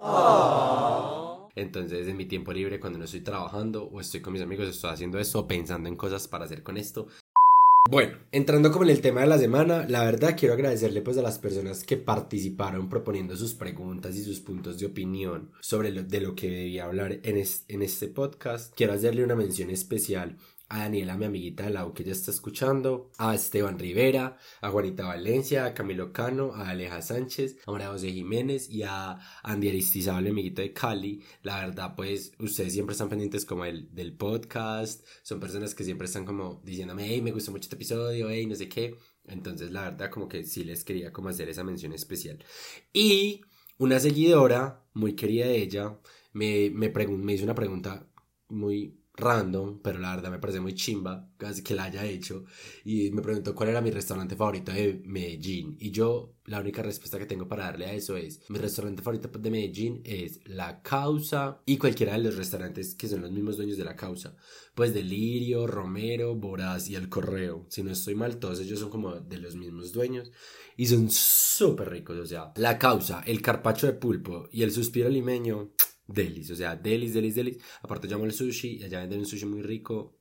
Entonces 1.55 2.07
en 2.07 2.17
mi 2.17 2.27
tiempo 2.27 2.53
libre 2.53 2.79
cuando 2.79 2.99
no 2.99 3.05
estoy 3.07 3.21
trabajando 3.21 3.85
o 3.85 4.01
estoy 4.01 4.21
con 4.21 4.33
mis 4.33 4.43
amigos 4.43 4.69
estoy 4.69 4.91
haciendo 4.91 5.19
esto, 5.19 5.49
pensando 5.49 5.89
en 5.89 5.97
cosas 5.97 6.29
para 6.29 6.45
hacer 6.45 6.63
con 6.63 6.77
esto. 6.77 7.09
Bueno, 7.91 8.19
entrando 8.33 8.71
como 8.71 8.85
en 8.85 8.91
el 8.91 9.01
tema 9.01 9.23
de 9.23 9.29
la 9.29 9.39
semana, 9.39 9.87
la 9.89 10.05
verdad 10.05 10.37
quiero 10.39 10.53
agradecerle 10.53 11.01
pues 11.01 11.17
a 11.17 11.23
las 11.23 11.39
personas 11.39 11.85
que 11.85 11.97
participaron 11.97 12.91
proponiendo 12.91 13.35
sus 13.35 13.55
preguntas 13.55 14.15
y 14.15 14.23
sus 14.23 14.41
puntos 14.41 14.79
de 14.79 14.85
opinión 14.85 15.53
sobre 15.63 15.91
lo, 15.91 16.03
de 16.03 16.21
lo 16.21 16.35
que 16.35 16.51
debía 16.51 16.85
hablar 16.85 17.13
en, 17.23 17.43
en 17.69 17.83
este 17.83 18.09
podcast. 18.09 18.75
Quiero 18.77 18.93
hacerle 18.93 19.25
una 19.25 19.37
mención 19.37 19.71
especial 19.71 20.37
a 20.69 20.81
Daniela, 20.81 21.17
mi 21.17 21.25
amiguita 21.25 21.65
de 21.65 21.71
la 21.71 21.91
que 21.95 22.05
ya 22.05 22.13
está 22.13 22.31
escuchando, 22.31 23.11
a 23.17 23.35
Esteban 23.35 23.79
Rivera, 23.79 24.37
a 24.61 24.71
Juanita 24.71 25.07
Valencia, 25.07 25.65
a 25.65 25.75
Camilo 25.75 26.13
Cano, 26.13 26.53
a 26.55 26.69
Aleja 26.69 27.01
Sánchez, 27.01 27.57
a 27.67 27.73
María 27.73 27.89
José 27.89 28.13
Jiménez 28.13 28.69
y 28.69 28.83
a 28.83 29.19
Andy 29.43 29.71
Aristizable, 29.71 30.31
amiguito 30.31 30.61
de 30.61 30.73
Cali. 30.73 31.23
La 31.43 31.61
verdad, 31.61 31.95
pues 31.97 32.33
ustedes 32.39 32.75
siempre 32.75 32.93
están 32.93 33.09
pendientes 33.09 33.47
como 33.47 33.65
el, 33.65 33.95
del 33.95 34.15
podcast, 34.15 35.07
son 35.23 35.41
personas 35.41 35.75
que 35.75 35.85
siempre 35.85 36.07
están 36.07 36.27
como 36.27 36.61
diciéndome, 36.65 37.07
hey, 37.09 37.23
me 37.23 37.33
gustó 37.33 37.51
mucho 37.51 37.65
este 37.65 37.77
episodio, 37.77 38.29
hey, 38.29 38.47
no 38.47 38.55
sé 38.55 38.69
qué. 38.69 38.97
Entonces, 39.25 39.71
la 39.71 39.91
verdad, 39.91 40.11
como 40.11 40.29
que 40.29 40.45
sí 40.45 40.65
les 40.65 40.85
quería 40.85 41.13
como 41.13 41.31
hacer 41.31 41.49
esa 41.49 41.65
mención 41.65 41.93
especial. 41.93 42.45
Y 42.93 43.43
una 43.79 44.01
seguidora, 44.01 44.85
muy 44.93 45.15
querida 45.15 45.47
de 45.47 45.63
ella, 45.63 45.99
me, 46.33 46.71
me, 46.71 46.91
me 46.91 47.33
hizo 47.33 47.45
una 47.45 47.55
pregunta 47.55 48.07
muy 48.49 48.99
random, 49.19 49.81
pero 49.83 49.99
la 49.99 50.15
verdad 50.15 50.31
me 50.31 50.39
parece 50.39 50.61
muy 50.61 50.75
chimba 50.75 51.29
que 51.65 51.75
la 51.75 51.85
haya 51.85 52.05
hecho. 52.07 52.45
Y 52.85 53.11
me 53.11 53.23
preguntó 53.23 53.55
cuál 53.55 53.71
era 53.71 53.81
mi 53.81 53.91
restaurante 53.91 54.37
favorito 54.37 54.73
de 54.73 55.03
Medellín 55.05 55.77
y 55.79 55.91
yo 55.91 56.35
la 56.45 56.61
única 56.61 56.83
respuesta 56.83 57.19
que 57.19 57.27
tengo 57.27 57.47
para 57.47 57.65
darle 57.65 57.87
a 57.87 57.93
eso 57.93 58.17
es 58.17 58.41
mi 58.49 58.59
restaurante 58.59 59.03
favorito 59.03 59.29
de 59.29 59.51
Medellín 59.51 60.01
es 60.05 60.41
La 60.47 60.81
Causa 60.81 61.61
y 61.67 61.77
cualquiera 61.77 62.15
de 62.15 62.21
los 62.21 62.37
restaurantes 62.37 62.95
que 62.95 63.09
son 63.09 63.21
los 63.21 63.31
mismos 63.31 63.57
dueños 63.57 63.77
de 63.77 63.85
La 63.85 63.97
Causa. 63.97 64.35
Pues 64.75 64.95
Delirio, 64.95 65.67
Romero, 65.67 66.35
Boraz 66.35 66.89
y 66.89 66.95
El 66.95 67.09
Correo. 67.09 67.67
Si 67.69 67.83
no 67.83 67.91
estoy 67.91 68.15
mal 68.15 68.39
todos 68.39 68.61
ellos 68.61 68.81
son 68.81 68.91
como 68.91 69.17
de 69.17 69.39
los 69.39 69.57
mismos 69.57 69.93
dueños. 69.93 70.31
Y 70.77 70.87
son 70.87 71.11
súper 71.11 71.91
ricos 71.91 72.17
o 72.17 72.27
sea 72.27 72.53
La 72.57 72.79
Causa, 72.79 73.23
el 73.27 73.43
carpacho 73.43 73.87
de 73.87 73.95
pulpo 73.95 74.49
y 74.53 74.63
el 74.63 74.73
suspiro 74.73 75.09
limeño 75.09 75.73
delis, 76.09 76.51
o 76.51 76.57
sea, 76.57 76.75
delis, 76.75 77.15
delis, 77.15 77.35
delis. 77.35 77.59
Aparte 77.83 78.09
llamo 78.09 78.25
el 78.25 78.33
sushi, 78.33 78.83
allá 78.83 79.01
venden 79.01 79.21
un 79.21 79.27
sushi 79.27 79.47
muy 79.47 79.63
rico. 79.63 80.15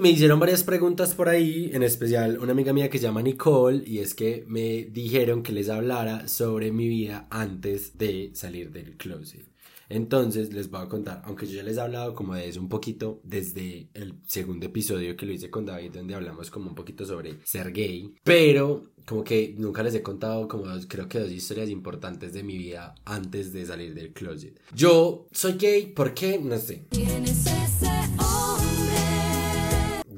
Me 0.00 0.10
hicieron 0.10 0.38
varias 0.38 0.62
preguntas 0.62 1.12
por 1.12 1.28
ahí, 1.28 1.70
en 1.74 1.82
especial 1.82 2.38
una 2.38 2.52
amiga 2.52 2.72
mía 2.72 2.88
que 2.88 2.98
se 2.98 3.04
llama 3.04 3.20
Nicole, 3.20 3.82
y 3.84 3.98
es 3.98 4.14
que 4.14 4.44
me 4.46 4.84
dijeron 4.84 5.42
que 5.42 5.52
les 5.52 5.68
hablara 5.68 6.28
sobre 6.28 6.70
mi 6.70 6.88
vida 6.88 7.26
antes 7.30 7.98
de 7.98 8.30
salir 8.32 8.70
del 8.70 8.92
closet. 8.92 9.44
Entonces 9.88 10.52
les 10.52 10.70
voy 10.70 10.82
a 10.82 10.88
contar, 10.88 11.22
aunque 11.24 11.46
yo 11.46 11.56
ya 11.56 11.62
les 11.62 11.76
he 11.76 11.80
hablado 11.80 12.14
como 12.14 12.34
de 12.34 12.48
eso 12.48 12.60
un 12.60 12.68
poquito 12.68 13.20
desde 13.24 13.88
el 13.94 14.14
segundo 14.26 14.66
episodio 14.66 15.16
que 15.16 15.26
lo 15.26 15.32
hice 15.32 15.50
con 15.50 15.66
David, 15.66 15.92
donde 15.92 16.14
hablamos 16.14 16.50
como 16.50 16.68
un 16.68 16.74
poquito 16.74 17.04
sobre 17.04 17.38
ser 17.44 17.72
gay, 17.72 18.14
pero 18.22 18.92
como 19.06 19.24
que 19.24 19.54
nunca 19.56 19.82
les 19.82 19.94
he 19.94 20.02
contado 20.02 20.46
como 20.46 20.64
creo 20.86 21.08
que 21.08 21.20
dos 21.20 21.30
historias 21.30 21.70
importantes 21.70 22.34
de 22.34 22.42
mi 22.42 22.58
vida 22.58 22.94
antes 23.06 23.52
de 23.52 23.64
salir 23.64 23.94
del 23.94 24.12
closet. 24.12 24.60
Yo 24.74 25.26
soy 25.32 25.54
gay, 25.54 25.86
¿por 25.86 26.12
qué? 26.12 26.38
No 26.38 26.58
sé. 26.58 26.86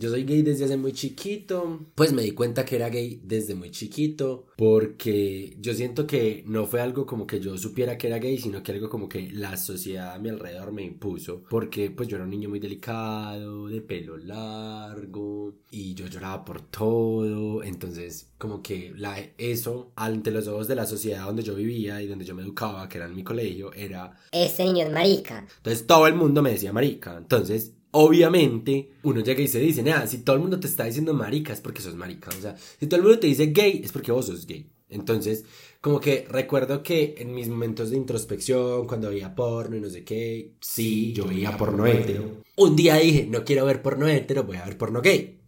Yo 0.00 0.08
soy 0.08 0.24
gay 0.24 0.40
desde 0.40 0.64
hace 0.64 0.78
muy 0.78 0.94
chiquito. 0.94 1.78
Pues 1.94 2.14
me 2.14 2.22
di 2.22 2.30
cuenta 2.30 2.64
que 2.64 2.76
era 2.76 2.88
gay 2.88 3.20
desde 3.22 3.54
muy 3.54 3.70
chiquito. 3.70 4.46
Porque 4.56 5.58
yo 5.60 5.74
siento 5.74 6.06
que 6.06 6.42
no 6.46 6.64
fue 6.64 6.80
algo 6.80 7.04
como 7.04 7.26
que 7.26 7.38
yo 7.38 7.58
supiera 7.58 7.98
que 7.98 8.06
era 8.06 8.18
gay, 8.18 8.38
sino 8.38 8.62
que 8.62 8.72
algo 8.72 8.88
como 8.88 9.10
que 9.10 9.30
la 9.30 9.58
sociedad 9.58 10.14
a 10.14 10.18
mi 10.18 10.30
alrededor 10.30 10.72
me 10.72 10.84
impuso. 10.84 11.42
Porque 11.50 11.90
pues 11.90 12.08
yo 12.08 12.16
era 12.16 12.24
un 12.24 12.30
niño 12.30 12.48
muy 12.48 12.60
delicado, 12.60 13.68
de 13.68 13.82
pelo 13.82 14.16
largo. 14.16 15.56
Y 15.70 15.92
yo 15.92 16.06
lloraba 16.06 16.46
por 16.46 16.62
todo. 16.62 17.62
Entonces 17.62 18.30
como 18.38 18.62
que 18.62 18.94
la, 18.96 19.18
eso 19.36 19.92
ante 19.96 20.30
los 20.30 20.48
ojos 20.48 20.66
de 20.66 20.76
la 20.76 20.86
sociedad 20.86 21.26
donde 21.26 21.42
yo 21.42 21.54
vivía 21.54 22.00
y 22.00 22.06
donde 22.06 22.24
yo 22.24 22.34
me 22.34 22.40
educaba, 22.40 22.88
que 22.88 22.96
era 22.96 23.06
en 23.06 23.14
mi 23.14 23.22
colegio, 23.22 23.70
era... 23.74 24.18
Ese 24.32 24.64
niño 24.64 24.86
es 24.86 24.92
marica. 24.94 25.46
Entonces 25.58 25.86
todo 25.86 26.06
el 26.06 26.14
mundo 26.14 26.40
me 26.40 26.52
decía 26.52 26.72
marica. 26.72 27.18
Entonces 27.18 27.74
obviamente 27.92 28.90
uno 29.02 29.20
llega 29.20 29.42
y 29.42 29.48
se 29.48 29.60
dice, 29.60 29.82
nada, 29.82 30.06
si 30.06 30.18
todo 30.18 30.36
el 30.36 30.42
mundo 30.42 30.60
te 30.60 30.66
está 30.66 30.84
diciendo 30.84 31.14
marica 31.14 31.52
es 31.52 31.60
porque 31.60 31.82
sos 31.82 31.94
marica, 31.94 32.30
o 32.36 32.40
sea, 32.40 32.56
si 32.56 32.86
todo 32.86 32.96
el 32.98 33.02
mundo 33.04 33.18
te 33.18 33.26
dice 33.26 33.46
gay 33.46 33.80
es 33.84 33.92
porque 33.92 34.12
vos 34.12 34.26
sos 34.26 34.46
gay. 34.46 34.70
Entonces, 34.90 35.44
como 35.80 36.00
que 36.00 36.26
recuerdo 36.28 36.82
que 36.82 37.14
en 37.18 37.32
mis 37.32 37.48
momentos 37.48 37.90
de 37.90 37.96
introspección, 37.96 38.86
cuando 38.86 39.08
veía 39.08 39.34
porno 39.34 39.76
y 39.76 39.80
no 39.80 39.88
sé 39.88 40.04
qué, 40.04 40.54
sí, 40.60 41.12
yo 41.12 41.26
veía 41.26 41.56
porno 41.56 41.86
hetero. 41.86 42.42
Un 42.56 42.76
día 42.76 42.96
dije, 42.96 43.26
no 43.26 43.44
quiero 43.44 43.64
ver 43.66 43.82
porno 43.82 44.08
hetero, 44.08 44.44
voy 44.44 44.56
a 44.56 44.64
ver 44.64 44.76
porno 44.76 45.00
gay. 45.00 45.40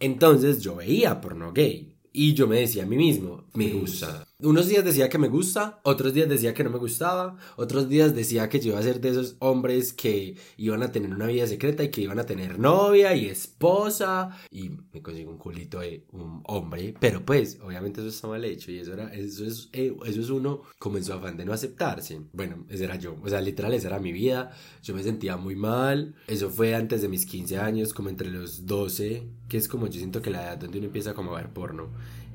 Entonces 0.00 0.60
yo 0.60 0.76
veía 0.76 1.20
porno 1.20 1.52
gay 1.52 1.96
y 2.12 2.34
yo 2.34 2.48
me 2.48 2.60
decía 2.60 2.82
a 2.82 2.86
mí 2.86 2.96
mismo, 2.96 3.44
me 3.54 3.70
gusta. 3.70 4.27
Unos 4.40 4.68
días 4.68 4.84
decía 4.84 5.08
que 5.08 5.18
me 5.18 5.26
gusta, 5.26 5.80
otros 5.82 6.14
días 6.14 6.28
decía 6.28 6.54
que 6.54 6.62
no 6.62 6.70
me 6.70 6.78
gustaba, 6.78 7.36
otros 7.56 7.88
días 7.88 8.14
decía 8.14 8.48
que 8.48 8.60
yo 8.60 8.68
iba 8.68 8.78
a 8.78 8.84
ser 8.84 9.00
de 9.00 9.08
esos 9.08 9.34
hombres 9.40 9.92
que 9.92 10.36
iban 10.56 10.84
a 10.84 10.92
tener 10.92 11.12
una 11.12 11.26
vida 11.26 11.44
secreta 11.48 11.82
y 11.82 11.90
que 11.90 12.02
iban 12.02 12.20
a 12.20 12.24
tener 12.24 12.56
novia 12.56 13.16
y 13.16 13.26
esposa 13.26 14.30
y 14.52 14.70
me 14.92 15.02
consigo 15.02 15.32
un 15.32 15.38
culito 15.38 15.80
de 15.80 16.06
un 16.12 16.40
hombre, 16.44 16.94
pero 17.00 17.26
pues 17.26 17.58
obviamente 17.60 18.00
eso 18.00 18.10
está 18.10 18.28
mal 18.28 18.44
hecho 18.44 18.70
y 18.70 18.78
eso 18.78 18.92
era 18.92 19.12
eso 19.12 19.44
es 19.44 19.70
eh, 19.72 19.92
eso 20.06 20.20
es 20.20 20.30
uno 20.30 20.62
como 20.78 20.98
en 20.98 21.04
su 21.04 21.12
afán 21.14 21.36
de 21.36 21.44
no 21.44 21.52
aceptarse. 21.52 22.20
Bueno, 22.32 22.64
ese 22.68 22.84
era 22.84 22.94
yo, 22.94 23.16
o 23.20 23.28
sea, 23.28 23.40
literal 23.40 23.74
esa 23.74 23.88
era 23.88 23.98
mi 23.98 24.12
vida. 24.12 24.52
Yo 24.84 24.94
me 24.94 25.02
sentía 25.02 25.36
muy 25.36 25.56
mal. 25.56 26.14
Eso 26.28 26.48
fue 26.48 26.76
antes 26.76 27.02
de 27.02 27.08
mis 27.08 27.26
15 27.26 27.58
años, 27.58 27.92
como 27.92 28.08
entre 28.08 28.30
los 28.30 28.66
12, 28.66 29.26
que 29.48 29.56
es 29.56 29.66
como 29.66 29.88
yo 29.88 29.94
siento 29.94 30.22
que 30.22 30.30
la 30.30 30.44
edad 30.44 30.58
donde 30.58 30.78
uno 30.78 30.86
empieza 30.86 31.12
como 31.12 31.34
a 31.34 31.38
ver 31.38 31.52
porno 31.52 31.88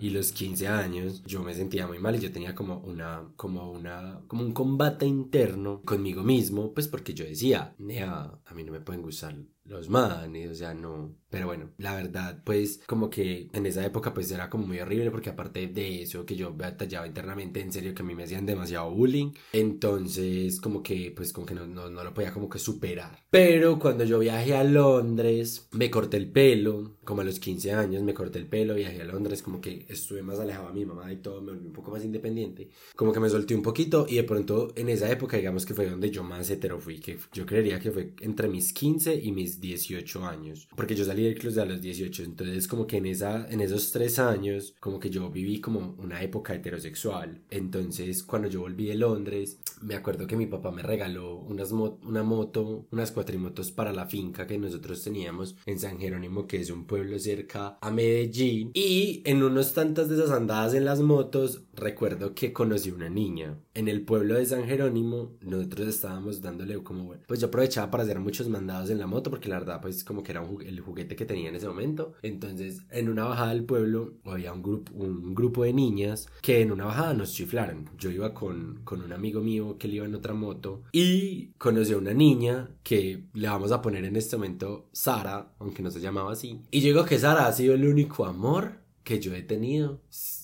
y 0.03 0.09
los 0.09 0.33
15 0.33 0.67
años 0.67 1.23
yo 1.25 1.41
me 1.43 1.53
sentía 1.53 1.87
muy 1.87 1.97
mal 1.97 2.13
y 2.17 2.19
yo 2.19 2.29
tenía 2.29 2.53
como 2.53 2.79
una 2.79 3.23
como 3.37 3.71
una 3.71 4.19
como 4.27 4.43
un 4.43 4.51
combate 4.51 5.05
interno 5.05 5.81
conmigo 5.85 6.23
mismo 6.23 6.73
pues 6.73 6.89
porque 6.89 7.13
yo 7.13 7.23
decía 7.23 7.73
a 7.79 8.53
mí 8.53 8.65
no 8.65 8.73
me 8.73 8.81
pueden 8.81 9.01
gustar 9.01 9.37
los 9.65 9.89
manes, 9.89 10.51
o 10.51 10.55
sea, 10.55 10.73
no. 10.73 11.15
Pero 11.29 11.47
bueno, 11.47 11.71
la 11.77 11.95
verdad, 11.95 12.43
pues 12.43 12.81
como 12.85 13.09
que 13.09 13.49
en 13.53 13.65
esa 13.65 13.83
época 13.83 14.13
pues 14.13 14.29
era 14.29 14.49
como 14.49 14.67
muy 14.67 14.79
horrible 14.79 15.09
porque 15.09 15.31
aparte 15.31 15.67
de 15.67 16.03
eso 16.03 16.25
que 16.25 16.35
yo 16.35 16.53
batallaba 16.53 17.07
internamente, 17.07 17.59
en 17.59 17.71
serio 17.71 17.95
que 17.95 18.03
a 18.03 18.05
mí 18.05 18.13
me 18.13 18.23
hacían 18.23 18.45
demasiado 18.45 18.91
bullying, 18.91 19.31
entonces 19.51 20.61
como 20.61 20.83
que 20.83 21.11
pues 21.15 21.33
como 21.33 21.47
que 21.47 21.55
no, 21.55 21.65
no, 21.65 21.89
no 21.89 22.03
lo 22.03 22.13
podía 22.13 22.31
como 22.31 22.49
que 22.49 22.59
superar. 22.59 23.17
Pero 23.31 23.79
cuando 23.79 24.03
yo 24.03 24.19
viajé 24.19 24.55
a 24.55 24.63
Londres, 24.63 25.67
me 25.71 25.89
corté 25.89 26.17
el 26.17 26.29
pelo, 26.29 26.97
como 27.03 27.21
a 27.21 27.23
los 27.23 27.39
15 27.39 27.71
años 27.71 28.03
me 28.03 28.13
corté 28.13 28.37
el 28.37 28.47
pelo, 28.47 28.75
viajé 28.75 29.01
a 29.01 29.05
Londres, 29.05 29.41
como 29.41 29.59
que 29.59 29.87
estuve 29.89 30.21
más 30.21 30.39
alejado 30.39 30.67
a 30.67 30.73
mi 30.73 30.85
mamá 30.85 31.11
y 31.11 31.17
todo, 31.17 31.41
me 31.41 31.53
volví 31.53 31.65
un 31.65 31.73
poco 31.73 31.89
más 31.89 32.03
independiente, 32.03 32.69
como 32.95 33.11
que 33.11 33.19
me 33.19 33.29
solté 33.29 33.55
un 33.55 33.63
poquito 33.63 34.05
y 34.07 34.17
de 34.17 34.23
pronto 34.23 34.71
en 34.75 34.89
esa 34.89 35.09
época 35.09 35.37
digamos 35.37 35.65
que 35.65 35.73
fue 35.73 35.89
donde 35.89 36.11
yo 36.11 36.23
más 36.23 36.47
hetero 36.51 36.79
fui, 36.79 36.99
que 36.99 37.17
yo 37.31 37.45
creería 37.45 37.79
que 37.79 37.91
fue 37.91 38.13
entre 38.21 38.47
mis 38.47 38.71
15 38.71 39.15
y 39.15 39.31
mis 39.31 39.52
18 39.59 40.25
años, 40.25 40.67
porque 40.75 40.95
yo 40.95 41.05
salí 41.05 41.23
del 41.23 41.37
club 41.37 41.59
a 41.59 41.65
los 41.65 41.81
18, 41.81 42.23
entonces 42.23 42.67
como 42.67 42.87
que 42.87 42.97
en, 42.97 43.05
esa, 43.05 43.47
en 43.49 43.61
esos 43.61 43.91
tres 43.91 44.19
años, 44.19 44.75
como 44.79 44.99
que 44.99 45.09
yo 45.09 45.29
viví 45.29 45.59
como 45.59 45.95
una 45.97 46.21
época 46.21 46.53
heterosexual, 46.53 47.41
entonces 47.49 48.23
cuando 48.23 48.47
yo 48.47 48.61
volví 48.61 48.87
de 48.87 48.95
Londres, 48.95 49.59
me 49.81 49.95
acuerdo 49.95 50.27
que 50.27 50.37
mi 50.37 50.45
papá 50.45 50.71
me 50.71 50.81
regaló 50.81 51.37
unas 51.37 51.71
una 51.71 52.23
moto, 52.23 52.87
unas 52.91 53.11
cuatrimotos 53.11 53.71
para 53.71 53.91
la 53.91 54.05
finca 54.05 54.47
que 54.47 54.57
nosotros 54.57 55.03
teníamos 55.03 55.55
en 55.65 55.79
San 55.79 55.99
Jerónimo, 55.99 56.47
que 56.47 56.61
es 56.61 56.69
un 56.69 56.85
pueblo 56.85 57.17
cerca 57.19 57.77
a 57.81 57.91
Medellín, 57.91 58.71
y 58.73 59.21
en 59.25 59.43
unos 59.43 59.73
tantas 59.73 60.09
de 60.09 60.15
esas 60.15 60.31
andadas 60.31 60.73
en 60.73 60.85
las 60.85 61.01
motos, 61.01 61.63
recuerdo 61.73 62.33
que 62.33 62.53
conocí 62.53 62.91
una 62.91 63.09
niña. 63.09 63.57
En 63.73 63.87
el 63.87 64.03
pueblo 64.03 64.35
de 64.35 64.45
San 64.45 64.65
Jerónimo, 64.65 65.35
nosotros 65.41 65.87
estábamos 65.87 66.41
dándole 66.41 66.81
como, 66.83 67.05
bueno, 67.05 67.23
pues 67.27 67.39
yo 67.39 67.47
aprovechaba 67.47 67.91
para 67.91 68.03
hacer 68.03 68.19
muchos 68.19 68.47
mandados 68.47 68.89
en 68.89 68.99
la 68.99 69.07
moto, 69.07 69.29
porque 69.29 69.42
la 69.49 69.59
verdad, 69.59 69.81
pues 69.81 70.03
como 70.03 70.23
que 70.23 70.31
era 70.31 70.45
el 70.65 70.79
juguete 70.79 71.15
que 71.15 71.25
tenía 71.25 71.49
en 71.49 71.55
ese 71.55 71.67
momento. 71.67 72.13
Entonces, 72.21 72.83
en 72.89 73.09
una 73.09 73.25
bajada 73.25 73.49
del 73.49 73.65
pueblo, 73.65 74.13
había 74.25 74.53
un 74.53 74.63
grupo, 74.63 74.93
un 74.93 75.33
grupo 75.33 75.63
de 75.63 75.73
niñas 75.73 76.27
que 76.41 76.61
en 76.61 76.71
una 76.71 76.85
bajada 76.85 77.13
nos 77.13 77.33
chiflaron. 77.33 77.89
Yo 77.97 78.09
iba 78.09 78.33
con, 78.33 78.81
con 78.83 79.01
un 79.01 79.13
amigo 79.13 79.41
mío 79.41 79.77
que 79.77 79.87
le 79.87 79.95
iba 79.95 80.05
en 80.05 80.15
otra 80.15 80.33
moto 80.33 80.83
y 80.91 81.47
conocí 81.57 81.93
a 81.93 81.97
una 81.97 82.13
niña 82.13 82.69
que 82.83 83.25
le 83.33 83.47
vamos 83.47 83.71
a 83.71 83.81
poner 83.81 84.05
en 84.05 84.15
este 84.15 84.37
momento 84.37 84.89
Sara, 84.91 85.53
aunque 85.59 85.81
no 85.81 85.91
se 85.91 85.99
llamaba 85.99 86.31
así. 86.31 86.61
Y 86.71 86.81
yo 86.81 86.87
digo 86.87 87.05
que 87.05 87.19
Sara 87.19 87.47
ha 87.47 87.53
sido 87.53 87.73
el 87.73 87.87
único 87.87 88.25
amor 88.25 88.83
que 89.03 89.19
yo 89.19 89.33
he 89.35 89.41
tenido 89.41 90.01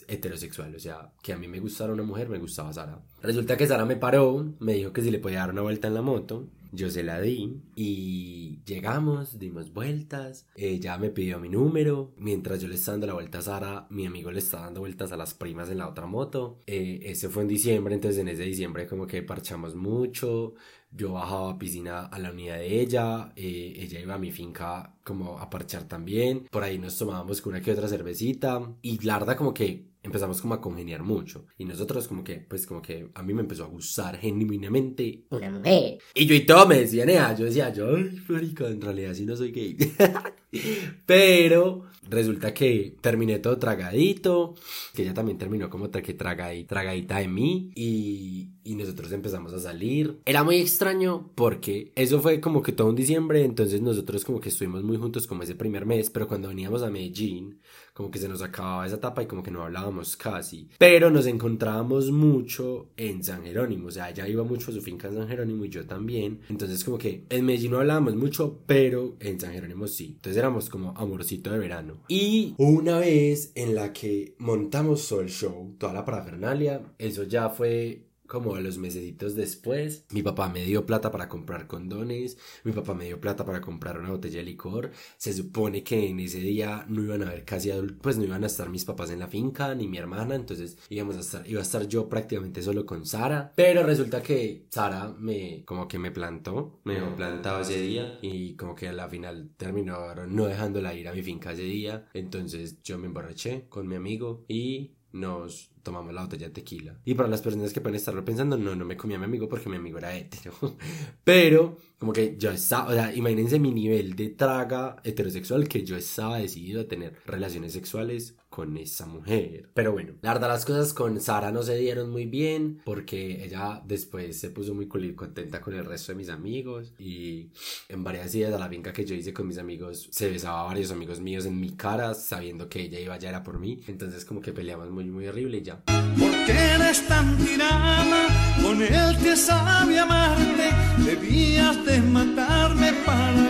heterosexual, 0.08 0.76
o 0.76 0.80
sea, 0.80 1.14
que 1.22 1.34
a 1.34 1.38
mí 1.38 1.48
me 1.48 1.60
gustara 1.60 1.94
una 1.94 2.04
mujer, 2.04 2.30
me 2.30 2.40
gustaba 2.40 2.74
Sara. 2.74 3.02
Resulta 3.22 3.56
que 3.56 3.68
Sara 3.68 3.86
me 3.86 3.96
paró, 3.96 4.54
me 4.60 4.74
dijo 4.74 4.92
que 4.92 5.02
si 5.02 5.12
le 5.12 5.20
podía 5.20 5.40
dar 5.40 5.52
una 5.52 5.62
vuelta 5.62 5.88
en 5.88 5.94
la 5.94 6.02
moto, 6.02 6.48
yo 6.72 6.90
se 6.90 7.04
la 7.04 7.20
di 7.20 7.62
y 7.76 8.62
llegamos, 8.66 9.40
dimos 9.40 9.74
vueltas, 9.74 10.48
ella 10.56 10.98
me 10.98 11.10
pidió 11.10 11.40
mi 11.40 11.50
número, 11.50 12.14
mientras 12.18 12.62
yo 12.62 12.68
le 12.68 12.76
estaba 12.76 12.94
dando 12.94 13.08
la 13.08 13.14
vuelta 13.14 13.40
a 13.40 13.42
Sara, 13.42 13.88
mi 13.90 14.06
amigo 14.06 14.32
le 14.32 14.40
estaba 14.40 14.66
dando 14.66 14.82
vueltas 14.82 15.12
a 15.12 15.18
las 15.18 15.34
primas 15.34 15.70
en 15.70 15.80
la 15.80 15.88
otra 15.90 16.06
moto, 16.06 16.60
eh, 16.68 17.00
ese 17.04 17.30
fue 17.30 17.44
en 17.44 17.50
diciembre, 17.50 17.96
entonces 17.96 18.20
en 18.20 18.28
ese 18.28 18.44
diciembre 18.44 18.88
como 18.88 19.08
que 19.08 19.24
parchamos 19.24 19.76
mucho, 19.76 20.54
yo 20.92 21.14
bajaba 21.14 21.52
a 21.52 21.60
piscina 21.60 22.06
a 22.06 22.20
la 22.20 22.32
unidad 22.32 22.58
de 22.58 22.82
ella, 22.82 23.32
eh, 23.36 23.74
ella 23.78 24.00
iba 24.00 24.16
a 24.16 24.20
mi 24.20 24.32
finca 24.32 24.96
como 25.04 25.38
a 25.40 25.50
parchar 25.50 25.84
también, 25.84 26.48
por 26.52 26.64
ahí 26.64 26.78
nos 26.78 26.98
tomábamos 26.98 27.46
una 27.46 27.62
que 27.62 27.72
otra 27.72 27.88
cervecita 27.88 28.62
y 28.82 29.04
Larda 29.06 29.36
como 29.36 29.54
que 29.54 29.90
empezamos 30.02 30.42
como 30.42 30.54
a 30.54 30.62
congeniar 30.62 31.04
mucho 31.04 31.46
y 31.58 31.66
nosotros 31.66 32.08
como 32.08 32.24
que 32.24 32.38
pues 32.38 32.66
como 32.66 32.82
que 32.82 33.10
a 33.14 33.22
mí 33.22 33.34
me 33.34 33.42
empezó 33.42 33.66
a 33.66 33.68
gustar 33.68 34.18
genuinamente 34.18 35.26
una 35.30 35.52
mujer. 35.52 36.00
Y 36.14 36.26
yo 36.26 36.36
y 36.36 36.46
todo 36.46 36.66
me 36.68 36.80
decía 36.80 37.06
Nea 37.06 37.36
yo 37.36 37.46
decía 37.46 37.72
yo 37.74 37.96
ay 37.96 38.56
en 38.60 38.82
realidad 38.82 39.14
sí 39.14 39.26
no 39.26 39.36
soy 39.36 39.52
gay 39.52 39.78
pero 41.06 41.84
resulta 42.10 42.54
que 42.54 42.96
terminé 43.02 43.40
todo 43.40 43.58
tragadito 43.58 44.56
que 44.94 45.04
ella 45.04 45.14
también 45.14 45.38
terminó 45.38 45.70
como 45.70 45.90
que 45.90 46.14
tragadita 46.14 47.18
de 47.20 47.28
mí 47.28 47.72
y, 47.76 48.50
y 48.64 48.76
nosotros 48.76 49.12
empezamos 49.12 49.54
a 49.54 49.60
salir. 49.60 50.20
Era 50.26 50.44
muy 50.44 50.58
extraño 50.58 51.32
porque 51.36 51.92
eso 51.96 52.20
fue 52.22 52.40
como 52.40 52.62
que 52.62 52.72
todo 52.72 52.90
un 52.90 52.96
diciembre 52.96 53.44
entonces 53.44 53.82
nosotros 53.82 54.26
como 54.26 54.40
que 54.40 54.50
estuvimos 54.50 54.84
muy 54.84 54.98
juntos 54.98 55.28
como 55.28 55.44
ese 55.44 55.56
primer 55.56 55.86
mes 55.86 56.10
pero 56.10 56.28
cuando 56.28 56.50
veníamos 56.50 56.84
a 56.84 56.90
Medellín 56.90 57.60
como 58.00 58.12
que 58.12 58.20
se 58.20 58.30
nos 58.30 58.42
acababa 58.42 58.88
esa 58.88 58.96
etapa 58.96 59.22
y 59.22 59.26
como 59.26 59.44
que 59.44 59.52
no 59.52 59.62
hablábamos 59.62 60.16
casi. 60.16 60.70
Pero 60.78 61.12
nos 61.12 61.26
encontrábamos 61.26 62.12
mucho 62.12 62.88
en 62.96 63.22
San 63.26 63.44
Jerónimo, 63.44 63.90
o 63.90 63.92
sea, 63.92 64.10
ella 64.10 64.26
iba 64.26 64.42
mucho 64.46 64.72
a 64.72 64.74
su 64.74 64.82
finca 64.82 65.10
en 65.10 65.16
San 65.16 65.28
Jerónimo 65.28 65.66
y 65.66 65.70
yo 65.70 65.86
también. 65.86 66.40
Entonces 66.48 66.86
como 66.86 66.98
que 66.98 67.26
en 67.30 67.46
Medellín 67.46 67.72
no 67.72 67.80
hablábamos 67.80 68.16
mucho, 68.16 68.62
pero 68.66 69.18
en 69.20 69.38
San 69.38 69.52
Jerónimo 69.52 69.86
sí. 69.86 70.14
Entonces 70.16 70.38
éramos 70.38 70.70
como 70.70 70.92
amorcito 70.96 71.52
de 71.52 71.60
verano. 71.60 71.98
Y 72.08 72.54
una 72.58 73.00
vez 73.00 73.52
en 73.56 73.76
la 73.76 73.92
que 73.92 74.34
montamos 74.38 75.12
el 75.12 75.28
show, 75.28 75.76
toda 75.78 75.92
la 75.92 76.06
parafernalia, 76.06 76.82
eso 77.00 77.24
ya 77.24 77.50
fue 77.50 78.06
como 78.30 78.56
a 78.56 78.62
los 78.62 78.78
mesecitos 78.78 79.36
después, 79.36 80.06
mi 80.12 80.22
papá 80.22 80.48
me 80.48 80.64
dio 80.64 80.86
plata 80.86 81.12
para 81.12 81.28
comprar 81.28 81.68
condones, 81.68 82.38
mi 82.64 82.72
papá 82.72 82.94
me 82.94 83.06
dio 83.06 83.20
plata 83.20 83.44
para 83.44 83.60
comprar 83.60 84.00
una 84.00 84.12
botella 84.12 84.38
de 84.38 84.46
licor. 84.46 84.92
Se 85.18 85.34
supone 85.34 85.84
que 85.84 86.08
en 86.08 86.20
ese 86.20 86.40
día 86.40 86.86
no 86.88 87.04
iban 87.04 87.24
a 87.24 87.28
haber 87.28 87.44
casi 87.44 87.72
adultos, 87.72 87.98
pues 88.02 88.18
no 88.18 88.24
iban 88.24 88.44
a 88.44 88.48
estar 88.48 88.70
mis 88.70 88.86
papás 88.86 89.10
en 89.10 89.20
la 89.20 89.28
finca, 89.28 89.74
ni 89.74 89.88
mi 89.88 89.98
hermana, 89.98 90.36
entonces 90.36 90.78
íbamos 90.90 91.18
a 91.18 91.22
estar, 91.22 91.50
iba 91.50 91.60
a 91.60 91.64
estar 91.64 91.88
yo 91.88 92.08
prácticamente 92.08 92.62
solo 92.62 92.86
con 92.86 93.06
Sara. 93.06 93.52
Pero 93.56 93.84
resulta 93.84 94.22
que 94.22 94.68
Sara 94.70 95.14
me, 95.18 95.64
como 95.66 95.88
que 95.88 95.98
me 95.98 96.12
plantó, 96.12 96.80
me 96.84 96.94
dejó 96.94 97.16
plantado 97.16 97.62
ese 97.62 97.82
día 97.82 98.20
y 98.22 98.54
como 98.56 98.76
que 98.76 98.88
a 98.88 98.94
la 98.94 99.10
final 99.10 99.50
terminó 99.58 100.14
no 100.28 100.46
dejándola 100.46 100.94
ir 100.94 101.08
a 101.08 101.14
mi 101.14 101.24
finca 101.24 101.54
ese 101.54 101.64
día. 101.64 102.08
Entonces 102.14 102.82
yo 102.84 103.00
me 103.00 103.08
emborraché 103.08 103.66
con 103.70 103.88
mi 103.88 103.96
amigo 103.96 104.46
y 104.48 104.92
nos 105.12 105.72
tomamos 105.84 106.14
la 106.14 106.24
botella 106.24 106.48
de 106.48 106.54
tequila. 106.54 107.00
Y 107.06 107.14
para 107.14 107.30
las 107.30 107.42
personas 107.42 107.74
que 107.74 107.82
pueden 107.82 107.96
estarlo 107.96 108.24
pensando, 108.26 108.58
no, 108.58 108.76
no 108.76 108.86
me 108.86 108.98
comía 108.98 109.18
a 109.18 109.20
mi 109.20 109.26
amigo 109.26 109.48
porque 109.50 109.70
mi 109.70 109.78
amigo 109.78 109.98
era 109.98 110.16
hetero. 110.16 110.54
Pero, 111.24 111.78
como 111.98 112.14
que 112.14 112.36
yo 112.38 112.52
estaba, 112.52 112.90
o 112.90 112.94
sea, 112.94 113.14
imagínense 113.14 113.60
mi 113.60 113.72
nivel 113.72 114.16
de 114.16 114.30
traga 114.30 114.98
heterosexual 115.04 115.68
que 115.68 115.84
yo 115.84 115.98
estaba 115.98 116.38
decidido 116.38 116.82
a 116.82 116.88
tener 116.88 117.16
relaciones 117.26 117.74
sexuales 117.74 118.36
con 118.50 118.78
esa 118.78 119.06
mujer. 119.06 119.70
Pero 119.74 119.92
bueno, 119.92 120.14
la 120.22 120.34
verdad 120.34 120.50
las 120.50 120.66
cosas 120.66 120.94
con 120.94 121.22
Sara 121.22 121.52
no 121.52 121.62
se 121.62 121.78
dieron 121.78 122.10
muy 122.10 122.26
bien 122.26 122.82
porque 122.84 123.44
ella 123.46 123.82
después 123.86 124.40
se 124.40 124.50
puso 124.50 124.74
muy 124.74 124.88
contenta 124.88 125.62
con 125.62 125.76
el 125.76 125.86
resto 125.86 126.12
de 126.12 126.18
mis 126.18 126.30
amigos 126.30 126.94
y 126.98 127.52
en 127.88 128.04
varias 128.04 128.34
ideas 128.34 128.54
a 128.54 128.60
la 128.60 128.68
finca 128.68 128.92
que 128.92 129.06
yo 129.06 129.16
hice 129.16 129.34
con 129.34 129.48
mis 129.48 129.60
amigos 129.60 130.10
se 130.12 130.30
besaba 130.30 130.62
a 130.62 130.66
varios 130.66 130.92
amigos 130.92 131.22
míos 131.22 131.46
en 131.46 131.60
mi 131.60 131.72
cara 131.72 132.14
sabiendo 132.16 132.68
que 132.68 132.82
ella 132.82 133.00
iba 133.00 133.18
ya 133.18 133.30
era 133.30 133.44
por 133.44 133.60
mí. 133.60 133.82
Entonces 133.88 134.26
como 134.26 134.42
que 134.42 134.52
peleamos 134.52 134.90
muy 134.90 135.06
muy 135.06 135.28
horrible 135.28 135.60
y 135.60 135.62
ya. 135.70 135.78
Porque 136.20 136.52
eres 136.76 137.08
tan 137.08 137.38
tirana, 137.38 138.22
con 138.62 138.82
él 138.82 139.18
que 139.24 139.36
sabe 139.36 140.00
amarte, 140.00 140.68
debías 141.06 141.76
de 141.86 142.02
matarme 142.02 142.94
para 143.06 143.49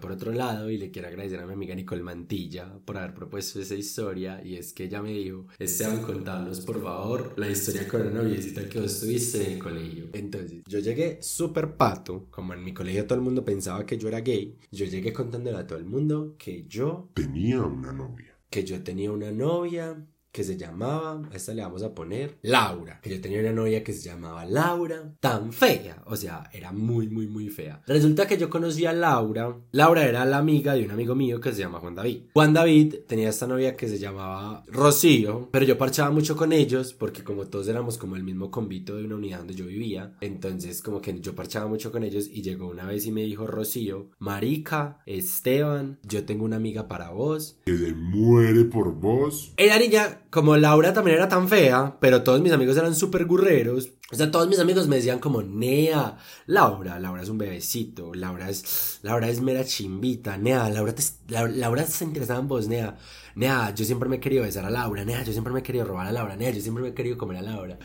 Por 0.00 0.12
otro 0.12 0.32
lado, 0.32 0.70
y 0.70 0.78
le 0.78 0.90
quiero 0.90 1.08
agradecer 1.08 1.40
a 1.40 1.46
mi 1.46 1.52
amiga 1.52 1.74
Nicole 1.74 2.02
Mantilla 2.02 2.78
por 2.84 2.96
haber 2.96 3.14
propuesto 3.14 3.60
esa 3.60 3.74
historia, 3.74 4.42
y 4.44 4.56
es 4.56 4.72
que 4.72 4.84
ella 4.84 5.02
me 5.02 5.12
dijo, 5.12 5.46
Esteban, 5.58 6.02
contanos 6.02 6.60
por 6.60 6.82
favor 6.82 7.34
la 7.36 7.48
historia 7.48 7.86
con 7.88 8.02
una 8.02 8.22
noviecita 8.22 8.68
que 8.68 8.80
vos 8.80 9.00
tuviste 9.00 9.44
en 9.44 9.52
el 9.52 9.58
colegio. 9.58 10.08
Entonces, 10.12 10.62
yo 10.66 10.78
llegué 10.78 11.18
súper 11.22 11.76
pato, 11.76 12.26
como 12.30 12.54
en 12.54 12.64
mi 12.64 12.72
colegio 12.72 13.06
todo 13.06 13.18
el 13.18 13.24
mundo 13.24 13.44
pensaba 13.44 13.86
que 13.86 13.98
yo 13.98 14.08
era 14.08 14.20
gay, 14.20 14.58
yo 14.70 14.86
llegué 14.86 15.12
contándole 15.12 15.56
a 15.56 15.66
todo 15.66 15.78
el 15.78 15.86
mundo 15.86 16.36
que 16.38 16.64
yo 16.66 17.10
tenía 17.14 17.62
una 17.62 17.92
novia. 17.92 18.36
Que 18.50 18.64
yo 18.64 18.82
tenía 18.82 19.10
una 19.10 19.32
novia 19.32 20.06
que 20.36 20.44
se 20.44 20.58
llamaba, 20.58 21.22
a 21.32 21.34
esta 21.34 21.54
le 21.54 21.62
vamos 21.62 21.82
a 21.82 21.94
poner 21.94 22.36
Laura, 22.42 23.00
que 23.00 23.08
yo 23.08 23.22
tenía 23.22 23.40
una 23.40 23.52
novia 23.52 23.82
que 23.82 23.94
se 23.94 24.06
llamaba 24.06 24.44
Laura, 24.44 25.14
tan 25.18 25.50
fea, 25.50 26.02
o 26.04 26.14
sea, 26.14 26.50
era 26.52 26.72
muy, 26.72 27.08
muy, 27.08 27.26
muy 27.26 27.48
fea. 27.48 27.80
Resulta 27.86 28.26
que 28.26 28.36
yo 28.36 28.50
conocí 28.50 28.84
a 28.84 28.92
Laura, 28.92 29.56
Laura 29.72 30.04
era 30.06 30.26
la 30.26 30.36
amiga 30.36 30.74
de 30.74 30.84
un 30.84 30.90
amigo 30.90 31.14
mío 31.14 31.40
que 31.40 31.52
se 31.52 31.60
llama 31.60 31.80
Juan 31.80 31.94
David. 31.94 32.24
Juan 32.34 32.52
David 32.52 32.96
tenía 33.08 33.30
esta 33.30 33.46
novia 33.46 33.76
que 33.76 33.88
se 33.88 33.98
llamaba 33.98 34.62
Rocío, 34.66 35.48
pero 35.50 35.64
yo 35.64 35.78
parchaba 35.78 36.10
mucho 36.10 36.36
con 36.36 36.52
ellos 36.52 36.92
porque 36.92 37.24
como 37.24 37.46
todos 37.46 37.68
éramos 37.68 37.96
como 37.96 38.14
el 38.16 38.22
mismo 38.22 38.50
convito 38.50 38.94
de 38.94 39.06
una 39.06 39.14
unidad 39.14 39.38
donde 39.38 39.54
yo 39.54 39.64
vivía, 39.64 40.18
entonces 40.20 40.82
como 40.82 41.00
que 41.00 41.18
yo 41.18 41.34
parchaba 41.34 41.66
mucho 41.66 41.90
con 41.90 42.04
ellos 42.04 42.28
y 42.30 42.42
llegó 42.42 42.68
una 42.68 42.84
vez 42.84 43.06
y 43.06 43.10
me 43.10 43.22
dijo 43.22 43.46
Rocío, 43.46 44.10
Marica, 44.18 45.00
Esteban, 45.06 45.98
yo 46.02 46.26
tengo 46.26 46.44
una 46.44 46.56
amiga 46.56 46.88
para 46.88 47.08
vos. 47.08 47.58
Que 47.64 47.78
se 47.78 47.94
muere 47.94 48.66
por 48.66 48.92
vos. 48.92 49.54
Ella 49.56 49.78
niña 49.78 50.20
como 50.30 50.56
Laura 50.56 50.92
también 50.92 51.16
era 51.16 51.28
tan 51.28 51.48
fea, 51.48 51.96
pero 52.00 52.22
todos 52.22 52.40
mis 52.40 52.52
amigos 52.52 52.76
eran 52.76 52.94
súper 52.94 53.24
gurreros. 53.24 53.90
O 54.12 54.16
sea, 54.16 54.30
todos 54.30 54.48
mis 54.48 54.58
amigos 54.58 54.86
me 54.86 54.96
decían 54.96 55.18
como, 55.18 55.42
Nea, 55.42 56.16
Laura, 56.46 57.00
Laura 57.00 57.22
es 57.22 57.28
un 57.28 57.38
bebecito, 57.38 58.14
Laura 58.14 58.48
es, 58.48 59.00
Laura 59.02 59.28
es 59.28 59.40
mera 59.40 59.64
chimbita, 59.64 60.36
Nea, 60.36 60.68
Laura, 60.70 60.94
te, 60.94 61.02
Laura, 61.28 61.84
se 61.86 62.04
interesaba 62.04 62.40
en 62.40 62.48
vos, 62.48 62.68
Nea. 62.68 62.96
Nea, 63.34 63.74
yo 63.74 63.84
siempre 63.84 64.08
me 64.08 64.16
he 64.16 64.20
querido 64.20 64.44
besar 64.44 64.64
a 64.64 64.70
Laura, 64.70 65.04
Nea, 65.04 65.22
yo 65.24 65.32
siempre 65.32 65.52
me 65.52 65.60
he 65.60 65.62
querido 65.62 65.84
robar 65.84 66.06
a 66.06 66.12
Laura, 66.12 66.36
Nea, 66.36 66.50
yo 66.50 66.60
siempre 66.60 66.82
me 66.82 66.90
he 66.90 66.94
querido 66.94 67.18
comer 67.18 67.38
a 67.38 67.42
Laura. 67.42 67.78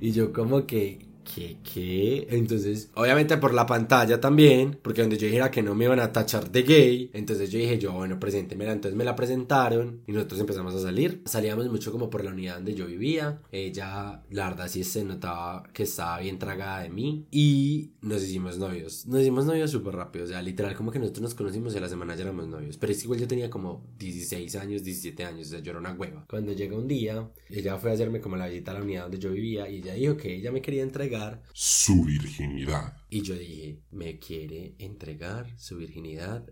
Y 0.00 0.12
yo 0.12 0.32
como 0.32 0.66
que, 0.66 1.13
¿qué, 1.24 1.58
qué? 1.62 2.26
Entonces, 2.30 2.90
obviamente 2.94 3.36
por 3.38 3.54
la 3.54 3.66
pantalla 3.66 4.20
también, 4.20 4.78
porque 4.82 5.00
donde 5.00 5.16
yo 5.16 5.26
dijera 5.26 5.50
que 5.50 5.62
no 5.62 5.74
me 5.74 5.86
iban 5.86 6.00
a 6.00 6.12
tachar 6.12 6.50
de 6.50 6.62
gay, 6.62 7.10
entonces 7.12 7.50
yo 7.50 7.58
dije 7.58 7.78
yo, 7.78 7.92
bueno, 7.92 8.20
preséntemela, 8.20 8.72
entonces 8.72 8.96
me 8.96 9.04
la 9.04 9.16
presentaron 9.16 10.02
y 10.06 10.12
nosotros 10.12 10.40
empezamos 10.40 10.74
a 10.74 10.80
salir. 10.80 11.22
Salíamos 11.24 11.68
mucho 11.70 11.90
como 11.90 12.10
por 12.10 12.24
la 12.24 12.30
unidad 12.30 12.56
donde 12.56 12.74
yo 12.74 12.86
vivía, 12.86 13.40
ella, 13.50 14.22
la 14.30 14.50
verdad 14.50 14.68
sí 14.68 14.84
se 14.84 15.04
notaba 15.04 15.64
que 15.72 15.84
estaba 15.84 16.20
bien 16.20 16.38
tragada 16.38 16.82
de 16.82 16.90
mí 16.90 17.26
y 17.30 17.90
nos 18.02 18.22
hicimos 18.22 18.58
novios. 18.58 19.06
Nos 19.06 19.22
hicimos 19.22 19.46
novios 19.46 19.70
súper 19.70 19.94
rápido, 19.94 20.26
o 20.26 20.28
sea, 20.28 20.42
literal 20.42 20.74
como 20.74 20.90
que 20.90 20.98
nosotros 20.98 21.22
nos 21.22 21.34
conocimos 21.34 21.74
y 21.74 21.78
a 21.78 21.80
la 21.80 21.88
semana 21.88 22.14
ya 22.14 22.22
éramos 22.22 22.48
novios, 22.48 22.76
pero 22.76 22.92
es 22.92 23.02
igual 23.02 23.20
yo 23.20 23.26
tenía 23.26 23.50
como 23.50 23.84
16 23.98 24.54
años, 24.56 24.84
17 24.84 25.24
años, 25.24 25.48
o 25.48 25.50
sea, 25.50 25.60
yo 25.60 25.70
era 25.70 25.80
una 25.80 25.92
hueva. 25.92 26.26
Cuando 26.28 26.52
llega 26.52 26.76
un 26.76 26.86
día, 26.86 27.28
ella 27.48 27.76
fue 27.78 27.90
a 27.90 27.94
hacerme 27.94 28.20
como 28.20 28.36
la 28.36 28.46
visita 28.46 28.70
a 28.72 28.74
la 28.74 28.82
unidad 28.82 29.02
donde 29.02 29.18
yo 29.18 29.32
vivía 29.32 29.68
y 29.68 29.78
ella 29.78 29.94
dijo 29.94 30.16
que 30.16 30.34
ella 30.34 30.52
me 30.52 30.60
quería 30.60 30.82
entregar 30.82 31.13
su 31.52 32.04
virginidad. 32.04 32.96
Y 33.10 33.22
yo 33.22 33.34
dije, 33.34 33.80
me 33.90 34.18
quiere 34.18 34.74
entregar 34.78 35.54
su 35.58 35.76
virginidad. 35.76 36.46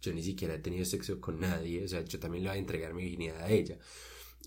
Yo 0.00 0.12
ni 0.12 0.22
siquiera 0.22 0.54
he 0.54 0.58
tenido 0.58 0.84
sexo 0.84 1.20
con 1.20 1.40
nadie, 1.40 1.84
o 1.84 1.88
sea, 1.88 2.04
yo 2.04 2.18
también 2.18 2.44
le 2.44 2.50
voy 2.50 2.56
a 2.56 2.60
entregar 2.60 2.94
mi 2.94 3.02
virginidad 3.02 3.42
a 3.42 3.50
ella 3.50 3.78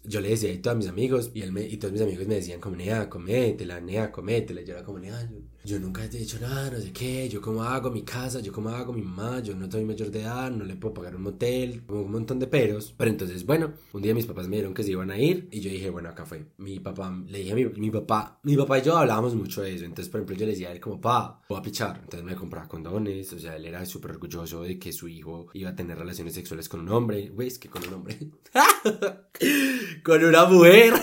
yo 0.03 0.20
le 0.20 0.29
decía 0.29 0.51
a 0.51 0.62
todos 0.62 0.77
mis 0.77 0.88
amigos 0.88 1.31
y, 1.34 1.41
él 1.41 1.51
me, 1.51 1.62
y 1.62 1.77
todos 1.77 1.91
mis 1.91 2.01
amigos 2.01 2.27
me 2.27 2.36
decían 2.36 2.60
como, 2.60 2.75
Nea, 2.75 3.10
cométela, 3.10 3.79
Nea, 3.81 4.12
cométela. 4.12 4.62
Yo 4.62 4.74
era 4.74 4.84
como, 4.84 5.00
Nea, 5.00 5.29
yo, 5.63 5.80
nunca 5.80 6.03
he 6.03 6.10
dicho 6.10 6.39
nada, 6.39 6.72
no 6.72 6.80
sé 6.80 6.91
qué, 6.91 7.30
yo 7.30 7.41
como 7.41 7.63
hago 7.63 7.91
mi 7.91 8.03
casa, 8.03 8.39
yo 8.39 8.51
como 8.51 8.70
hago 8.70 8.94
mi 8.94 9.01
mamá, 9.01 9.41
yo 9.41 9.56
no 9.56 9.70
soy 9.70 9.86
mayor 9.86 10.10
de 10.10 10.22
edad, 10.22 10.50
no 10.51 10.65
le 10.65 10.75
puedo 10.75 10.94
pagar 10.94 11.15
un 11.15 11.24
motel, 11.24 11.84
como 11.86 12.01
un 12.01 12.12
montón 12.12 12.39
de 12.39 12.48
peros. 12.48 12.94
Pero 12.98 13.12
entonces, 13.12 13.46
bueno, 13.46 13.74
un 13.94 14.01
día 14.01 14.13
mis 14.13 14.25
papás 14.25 14.48
me 14.48 14.56
dijeron 14.58 14.74
que 14.74 14.84
se 14.84 14.91
iban 14.91 15.12
a 15.12 15.20
ir 15.20 15.48
y 15.51 15.60
yo 15.60 15.70
dije, 15.70 15.89
bueno, 15.89 16.10
acá 16.10 16.25
fue. 16.25 16.46
Mi 16.58 16.80
papá, 16.80 17.15
le 17.27 17.39
dije 17.39 17.51
a 17.51 17.56
mi, 17.56 17.65
mi 17.65 17.91
papá, 17.91 18.39
mi 18.44 18.58
papá 18.58 18.80
y 18.80 18.82
yo 18.84 18.98
hablábamos 18.98 19.36
mucho 19.36 19.62
de 19.62 19.75
eso. 19.75 19.86
Entonces, 19.86 20.10
por 20.10 20.20
ejemplo, 20.20 20.36
yo 20.36 20.46
le 20.46 20.51
decía 20.53 20.70
a 20.70 20.72
él 20.72 20.80
como, 20.80 21.00
pa, 21.00 21.41
voy 21.48 21.60
a 21.60 21.62
pichar. 21.62 22.00
Entonces 22.03 22.24
me 22.24 22.36
compraba 22.36 22.68
condones, 22.68 23.32
o 23.34 23.39
sea, 23.39 23.56
él 23.56 23.65
era 23.65 23.86
súper 23.86 24.12
orgulloso 24.12 24.63
de 24.63 24.80
que 24.80 24.91
su 24.91 25.08
hijo 25.08 25.48
iba 25.53 25.70
a 25.70 25.75
tener 25.75 25.98
relaciones 25.98 26.34
sexuales 26.34 26.68
con 26.70 26.82
un 26.82 26.89
hombre. 26.89 27.30
Güey, 27.30 27.48
es 27.48 27.60
que 27.60 27.70
con 27.70 27.88
un 27.88 27.94
hombre. 27.94 28.18
con 30.03 30.24
una 30.24 30.46
mujer. 30.46 30.94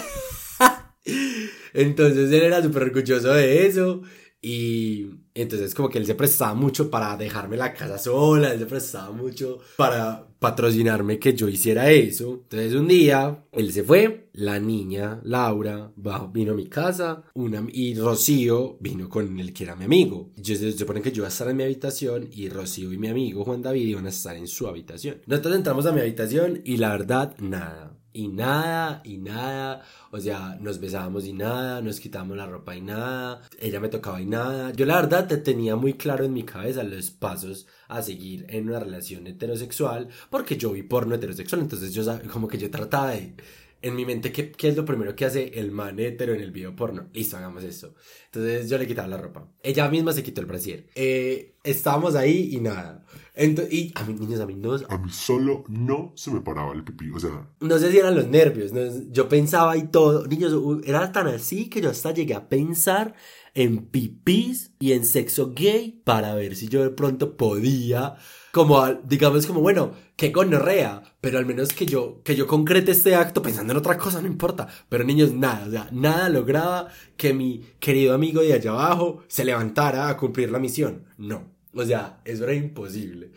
Entonces 1.75 2.33
él 2.33 2.43
era 2.43 2.63
súper 2.63 2.85
orgulloso 2.85 3.33
de 3.33 3.67
eso. 3.67 4.03
Y 4.41 5.07
entonces 5.35 5.75
como 5.75 5.89
que 5.89 5.99
él 5.99 6.07
se 6.07 6.15
prestaba 6.15 6.55
mucho 6.55 6.91
para 6.91 7.17
dejarme 7.17 7.57
la 7.57 7.73
casa 7.73 7.99
sola, 7.99 8.53
él 8.53 8.61
se 8.61 8.67
prestaba 8.67 9.11
mucho 9.11 9.59
para 9.77 10.29
patrocinarme 10.39 11.19
que 11.19 11.35
yo 11.35 11.49
hiciera 11.49 11.91
eso. 11.91 12.41
Entonces 12.45 12.75
un 12.75 12.87
día 12.87 13.45
él 13.51 13.73
se 13.73 13.83
fue, 13.83 14.31
la 14.33 14.61
niña 14.61 15.21
Laura 15.25 15.91
vino 16.33 16.53
a 16.53 16.57
mi 16.57 16.69
casa 16.69 17.25
una, 17.35 17.67
y 17.73 17.95
Rocío 17.95 18.77
vino 18.81 19.09
con 19.09 19.41
el 19.41 19.53
que 19.53 19.65
era 19.65 19.75
mi 19.75 19.85
amigo. 19.85 20.31
Yo, 20.37 20.55
se 20.55 20.71
supone 20.73 21.03
que 21.03 21.11
yo 21.11 21.23
iba 21.23 21.27
a 21.27 21.31
estar 21.31 21.49
en 21.49 21.57
mi 21.57 21.65
habitación 21.65 22.29
y 22.31 22.49
Rocío 22.49 22.93
y 22.93 22.99
mi 22.99 23.09
amigo 23.09 23.45
Juan 23.45 23.63
David 23.63 23.89
iban 23.89 24.07
a 24.07 24.11
estar 24.11 24.37
en 24.37 24.47
su 24.47 24.69
habitación. 24.69 25.21
Nosotros 25.27 25.57
entramos 25.57 25.87
a 25.87 25.93
mi 25.93 26.01
habitación 26.01 26.61
y 26.65 26.77
la 26.77 26.91
verdad 26.91 27.37
nada 27.39 27.98
y 28.19 28.27
nada, 28.27 29.01
y 29.05 29.19
nada. 29.19 29.83
O 30.11 30.19
sea, 30.19 30.59
nos 30.61 30.81
besábamos 30.81 31.25
y 31.25 31.33
nada, 31.33 31.81
nos 31.81 32.01
quitábamos 32.01 32.37
la 32.37 32.47
ropa 32.47 32.75
y 32.75 32.81
nada. 32.81 33.43
Ella 33.61 33.79
me 33.79 33.89
tocaba 33.89 34.21
y 34.21 34.27
nada. 34.27 34.73
Yo 34.73 34.87
la 34.87 34.97
verdad 34.97 35.29
te 35.29 35.37
tenía 35.37 35.77
muy 35.77 35.95
claro 35.95 36.25
en 36.25 36.33
mi 36.33 36.43
cabeza 36.43 36.83
los 36.83 37.13
pasos 37.13 37.69
a 37.87 38.03
seguir 38.03 38.45
en 38.49 38.69
una 38.69 38.81
relación 38.81 39.29
heterosexual 39.29 40.09
porque 40.31 40.57
yo 40.57 40.73
vi 40.73 40.83
porno 40.83 41.15
heterosexual. 41.15 41.61
Entonces 41.61 41.95
yo 41.95 42.03
como 42.33 42.49
que 42.49 42.59
yo 42.59 42.69
trataba 42.73 43.13
de 43.13 43.35
en 43.81 43.95
mi 43.95 44.05
mente, 44.05 44.33
¿qué, 44.33 44.51
¿qué, 44.51 44.69
es 44.69 44.77
lo 44.77 44.85
primero 44.85 45.15
que 45.15 45.25
hace 45.25 45.53
el 45.55 45.71
man 45.71 46.01
hetero 46.01 46.35
en 46.35 46.41
el 46.41 46.51
video 46.51 46.75
porno? 46.75 47.09
Listo, 47.13 47.37
hagamos 47.37 47.63
eso. 47.63 47.95
Entonces 48.25 48.69
yo 48.69 48.77
le 48.77 48.89
quitaba 48.89 49.07
la 49.07 49.19
ropa. 49.19 49.47
Ella 49.63 49.89
misma 49.89 50.13
se 50.13 50.25
quitó 50.25 50.41
el 50.41 50.49
brasier. 50.49 50.87
Eh, 50.97 51.55
estábamos 51.63 52.17
ahí 52.17 52.51
y 52.53 52.61
nada. 52.61 53.05
Entonces, 53.39 53.73
y 53.73 53.93
a 53.95 54.03
mí, 54.03 54.15
niños, 54.15 54.41
a 54.41 54.47
mí 54.47 54.57
no. 54.57 54.75
A 54.75 54.99
mí 54.99 55.11
solo 55.11 55.63
no 55.69 56.13
se 56.17 56.33
me 56.33 56.41
paraba 56.41 56.73
el 56.75 56.83
pipí, 56.83 57.09
o 57.13 57.21
sea. 57.21 57.49
No 57.61 57.79
sé 57.79 57.93
si 57.93 57.99
eran 57.99 58.17
los 58.17 58.27
nervios, 58.27 58.73
yo 59.13 59.29
pensaba 59.29 59.77
y 59.77 59.85
todo. 59.85 60.27
Niños, 60.27 60.53
era 60.85 61.13
tan 61.13 61.29
así 61.29 61.71
que 61.71 61.81
yo 61.81 61.89
hasta 61.89 62.11
llegué 62.11 62.35
a 62.35 62.49
pensar 62.49 63.15
en 63.55 63.87
pipís 63.87 64.73
y 64.81 64.91
en 64.91 65.05
sexo 65.05 65.53
gay 65.55 66.03
para 66.05 66.35
ver 66.35 66.57
si 66.57 66.67
yo 66.69 66.83
de 66.83 66.91
pronto 66.91 67.37
podía 67.37 68.17
como 68.53 68.87
digamos 69.05 69.47
como 69.47 69.61
bueno 69.61 69.93
que 70.17 70.31
gonorrea 70.31 71.03
pero 71.21 71.39
al 71.39 71.47
menos 71.47 71.73
que 71.73 71.85
yo 71.85 72.23
que 72.25 72.37
yo 72.37 72.47
concrete 72.47 72.93
este 72.93 73.15
acto 73.15 73.43
pensando 73.43 73.73
en 73.73 73.79
otra 73.79 73.99
cosa 73.99 74.21
no 74.21 74.29
importa 74.29 74.69
pero 74.89 75.03
niños 75.03 75.33
nada 75.33 75.67
o 75.67 75.71
sea 75.71 75.89
nada 75.93 76.29
lograba 76.29 76.89
que 77.17 77.35
mi 77.35 77.65
querido 77.81 78.15
amigo 78.15 78.43
de 78.43 78.53
allá 78.53 78.71
abajo 78.71 79.25
se 79.27 79.45
levantara 79.45 80.09
a 80.09 80.17
cumplir 80.17 80.51
la 80.51 80.59
misión 80.59 81.07
no 81.17 81.58
o 81.83 81.87
sea 81.87 82.21
eso 82.25 82.45
era 82.45 82.55
imposible 82.55 83.31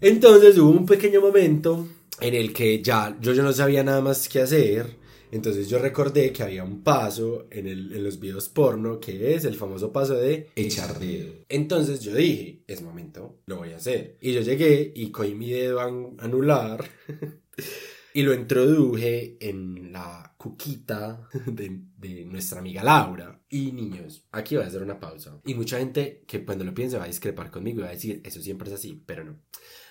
entonces 0.00 0.58
hubo 0.58 0.70
un 0.70 0.86
pequeño 0.86 1.20
momento 1.20 1.88
en 2.20 2.34
el 2.34 2.52
que 2.52 2.82
ya 2.82 3.16
yo, 3.20 3.32
yo 3.32 3.42
no 3.42 3.52
sabía 3.52 3.82
nada 3.82 4.00
más 4.00 4.28
que 4.28 4.40
hacer 4.40 5.06
entonces 5.30 5.68
yo 5.68 5.78
recordé 5.78 6.32
que 6.32 6.42
había 6.42 6.64
un 6.64 6.82
paso 6.82 7.46
en, 7.50 7.66
el, 7.66 7.92
en 7.92 8.04
los 8.04 8.20
videos 8.20 8.48
porno 8.48 9.00
que 9.00 9.34
es 9.34 9.44
el 9.44 9.54
famoso 9.54 9.92
paso 9.92 10.14
de 10.14 10.50
echar 10.54 10.98
dedo. 10.98 11.32
Entonces 11.48 12.00
yo 12.00 12.14
dije, 12.14 12.62
es 12.66 12.80
momento, 12.80 13.40
lo 13.46 13.56
voy 13.56 13.72
a 13.72 13.76
hacer. 13.76 14.16
Y 14.20 14.32
yo 14.32 14.40
llegué 14.40 14.92
y 14.94 15.10
cogí 15.10 15.34
mi 15.34 15.50
dedo 15.50 15.80
anular 15.80 16.84
y 18.16 18.22
lo 18.22 18.32
introduje 18.32 19.36
en 19.40 19.92
la 19.92 20.34
cuquita 20.38 21.28
de, 21.44 21.82
de, 21.98 22.24
nuestra 22.24 22.60
amiga 22.60 22.82
Laura. 22.82 23.42
Y 23.50 23.72
niños, 23.72 24.26
aquí 24.32 24.56
voy 24.56 24.64
a 24.64 24.68
hacer 24.68 24.82
una 24.82 24.98
pausa. 24.98 25.38
Y 25.44 25.52
mucha 25.52 25.78
gente 25.78 26.24
que 26.26 26.42
cuando 26.42 26.64
lo 26.64 26.72
piense 26.72 26.96
va 26.96 27.04
a 27.04 27.08
discrepar 27.08 27.50
conmigo 27.50 27.80
y 27.80 27.82
va 27.82 27.90
a 27.90 27.92
decir, 27.92 28.22
eso 28.24 28.40
siempre 28.40 28.68
es 28.70 28.74
así, 28.74 29.02
pero 29.04 29.22
no. 29.22 29.38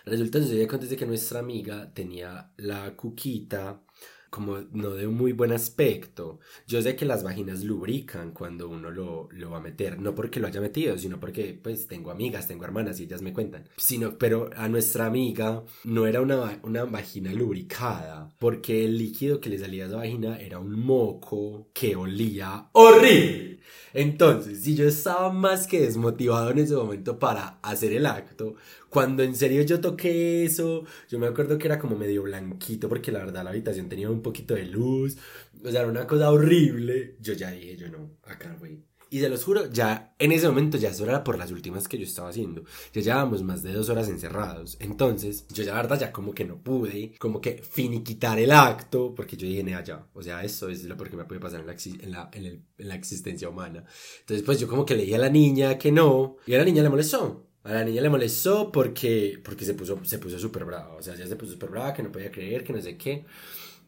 Resulta 0.06 0.40
que 0.40 0.98
que 0.98 1.06
nuestra 1.06 1.40
amiga 1.40 1.94
tenía 1.94 2.52
la 2.58 2.96
cuquita 2.96 3.84
como 4.30 4.60
no 4.72 4.92
de 4.92 5.08
un 5.08 5.16
muy 5.16 5.34
buen 5.34 5.52
aspecto. 5.52 6.40
Yo 6.68 6.82
sé 6.82 6.96
que 6.96 7.06
las 7.06 7.24
vaginas 7.24 7.64
lubrican 7.64 8.32
cuando 8.32 8.70
uno 8.70 8.92
lo, 8.92 9.30
lo, 9.32 9.50
va 9.52 9.58
a 9.58 9.62
meter, 9.62 10.00
no 10.00 10.16
porque 10.16 10.40
lo 10.40 10.48
haya 10.48 10.62
metido, 10.62 10.98
sino 10.98 11.20
porque 11.20 11.60
pues 11.62 11.88
tengo 11.88 12.12
amigas, 12.12 12.48
tengo 12.48 12.66
hermanas 12.66 13.00
y 13.00 13.04
ellas 13.04 13.22
me 13.22 13.34
cuentan. 13.34 13.68
Sino, 13.78 14.18
pero 14.18 14.50
a 14.56 14.68
nuestra 14.68 15.06
amiga 15.06 15.64
no 15.84 16.08
era 16.08 16.22
una, 16.22 16.60
una 16.64 16.86
vagina 16.86 17.34
lubricada, 17.34 18.34
porque 18.40 18.86
el 18.86 18.98
líquido 18.98 19.40
que 19.40 19.50
le 19.50 19.60
salía 19.60 19.86
a 19.86 19.88
esa 19.88 19.98
vagina 19.98 20.40
era 20.40 20.60
un 20.60 20.80
moco 20.80 21.70
que 21.74 21.96
olía 21.96 22.70
horrible. 22.74 23.60
Entonces, 23.94 24.64
si 24.64 24.76
yo 24.76 24.86
estaba 24.88 25.32
más 25.32 25.68
que 25.68 25.80
desmotivado 25.80 26.52
en 26.52 26.60
ese 26.60 26.76
momento 26.76 27.18
para 27.18 27.60
hacer 27.62 27.94
el 27.94 28.06
acto, 28.06 28.56
cuando 28.96 29.24
en 29.24 29.36
serio 29.36 29.62
yo 29.64 29.82
toqué 29.82 30.46
eso, 30.46 30.86
yo 31.10 31.20
me 31.20 31.28
acuerdo 31.28 31.58
que 31.58 31.68
era 31.68 31.78
como 31.78 31.98
medio 31.98 32.24
blanquito 32.24 32.88
porque 32.88 33.12
la 33.12 33.20
verdad 33.20 33.44
la 33.44 33.50
habitación 33.50 33.90
tenía 33.90 34.10
un 34.10 34.22
poquito 34.22 34.54
de 34.54 34.68
luz, 34.68 35.18
o 35.62 35.70
sea, 35.70 35.82
era 35.82 35.90
una 35.90 36.08
cosa 36.08 36.32
horrible. 36.32 37.18
Yo 37.20 37.34
ya 37.34 37.52
dije, 37.52 37.76
yo 37.76 37.90
no, 37.90 38.12
acá, 38.24 38.56
güey. 38.58 38.86
Y 39.10 39.20
se 39.20 39.28
los 39.28 39.44
juro, 39.44 39.70
ya 39.70 40.16
en 40.18 40.32
ese 40.32 40.48
momento 40.48 40.78
ya 40.78 40.92
eso 40.92 41.04
era 41.04 41.26
por 41.26 41.38
las 41.38 41.52
últimas 41.52 41.90
que 41.90 41.98
yo 41.98 42.06
estaba 42.06 42.30
haciendo. 42.30 42.64
Ya 42.94 43.02
llevábamos 43.02 43.44
más 43.44 43.64
de 43.64 43.74
dos 43.74 43.90
horas 43.90 44.08
encerrados. 44.08 44.78
Entonces, 44.80 45.46
yo 45.50 45.64
ya 45.66 45.74
la 45.74 45.82
verdad 45.82 46.00
ya 46.00 46.14
como 46.14 46.34
que 46.34 46.46
no 46.46 46.64
pude, 46.64 47.16
como 47.20 47.42
que 47.42 47.64
finiquitar 47.64 48.40
el 48.40 48.52
acto, 48.52 49.14
porque 49.14 49.36
yo 49.36 49.46
dije, 49.46 49.62
nada, 49.62 49.84
ya. 49.84 50.08
O 50.14 50.24
sea, 50.24 50.42
eso 50.42 50.70
es 50.70 50.86
lo 50.86 50.96
que 50.96 51.18
me 51.18 51.26
puede 51.26 51.42
pasar 51.42 51.60
en 51.60 51.68
la, 51.68 51.76
en, 51.76 52.12
la, 52.14 52.30
en, 52.32 52.66
en 52.78 52.88
la 52.88 52.96
existencia 52.96 53.50
humana. 53.50 53.84
Entonces, 54.22 54.46
pues 54.46 54.58
yo 54.58 54.70
como 54.70 54.86
que 54.86 54.96
le 54.96 55.04
dije 55.04 55.16
a 55.16 55.20
la 55.20 55.30
niña 55.30 55.78
que 55.78 55.92
no, 55.92 56.38
y 56.46 56.54
a 56.54 56.60
la 56.60 56.64
niña 56.64 56.82
le 56.82 56.90
molestó. 56.90 57.46
A 57.66 57.74
la 57.74 57.84
niña 57.84 58.02
le 58.02 58.10
molestó 58.10 58.72
porque, 58.72 59.40
porque 59.44 59.66
se 59.66 59.74
puso 59.74 60.00
se 60.06 60.20
puso 60.20 60.38
súper 60.40 60.66
brava. 60.66 60.96
O 60.96 61.02
sea, 61.02 61.16
ya 61.16 61.26
se 61.28 61.36
puso 61.36 61.54
súper 61.54 61.70
brava, 61.72 61.94
que 61.94 62.04
no 62.04 62.12
podía 62.12 62.32
creer, 62.32 62.64
que 62.64 62.74
no 62.74 62.82
sé 62.82 62.96
qué. 62.98 63.26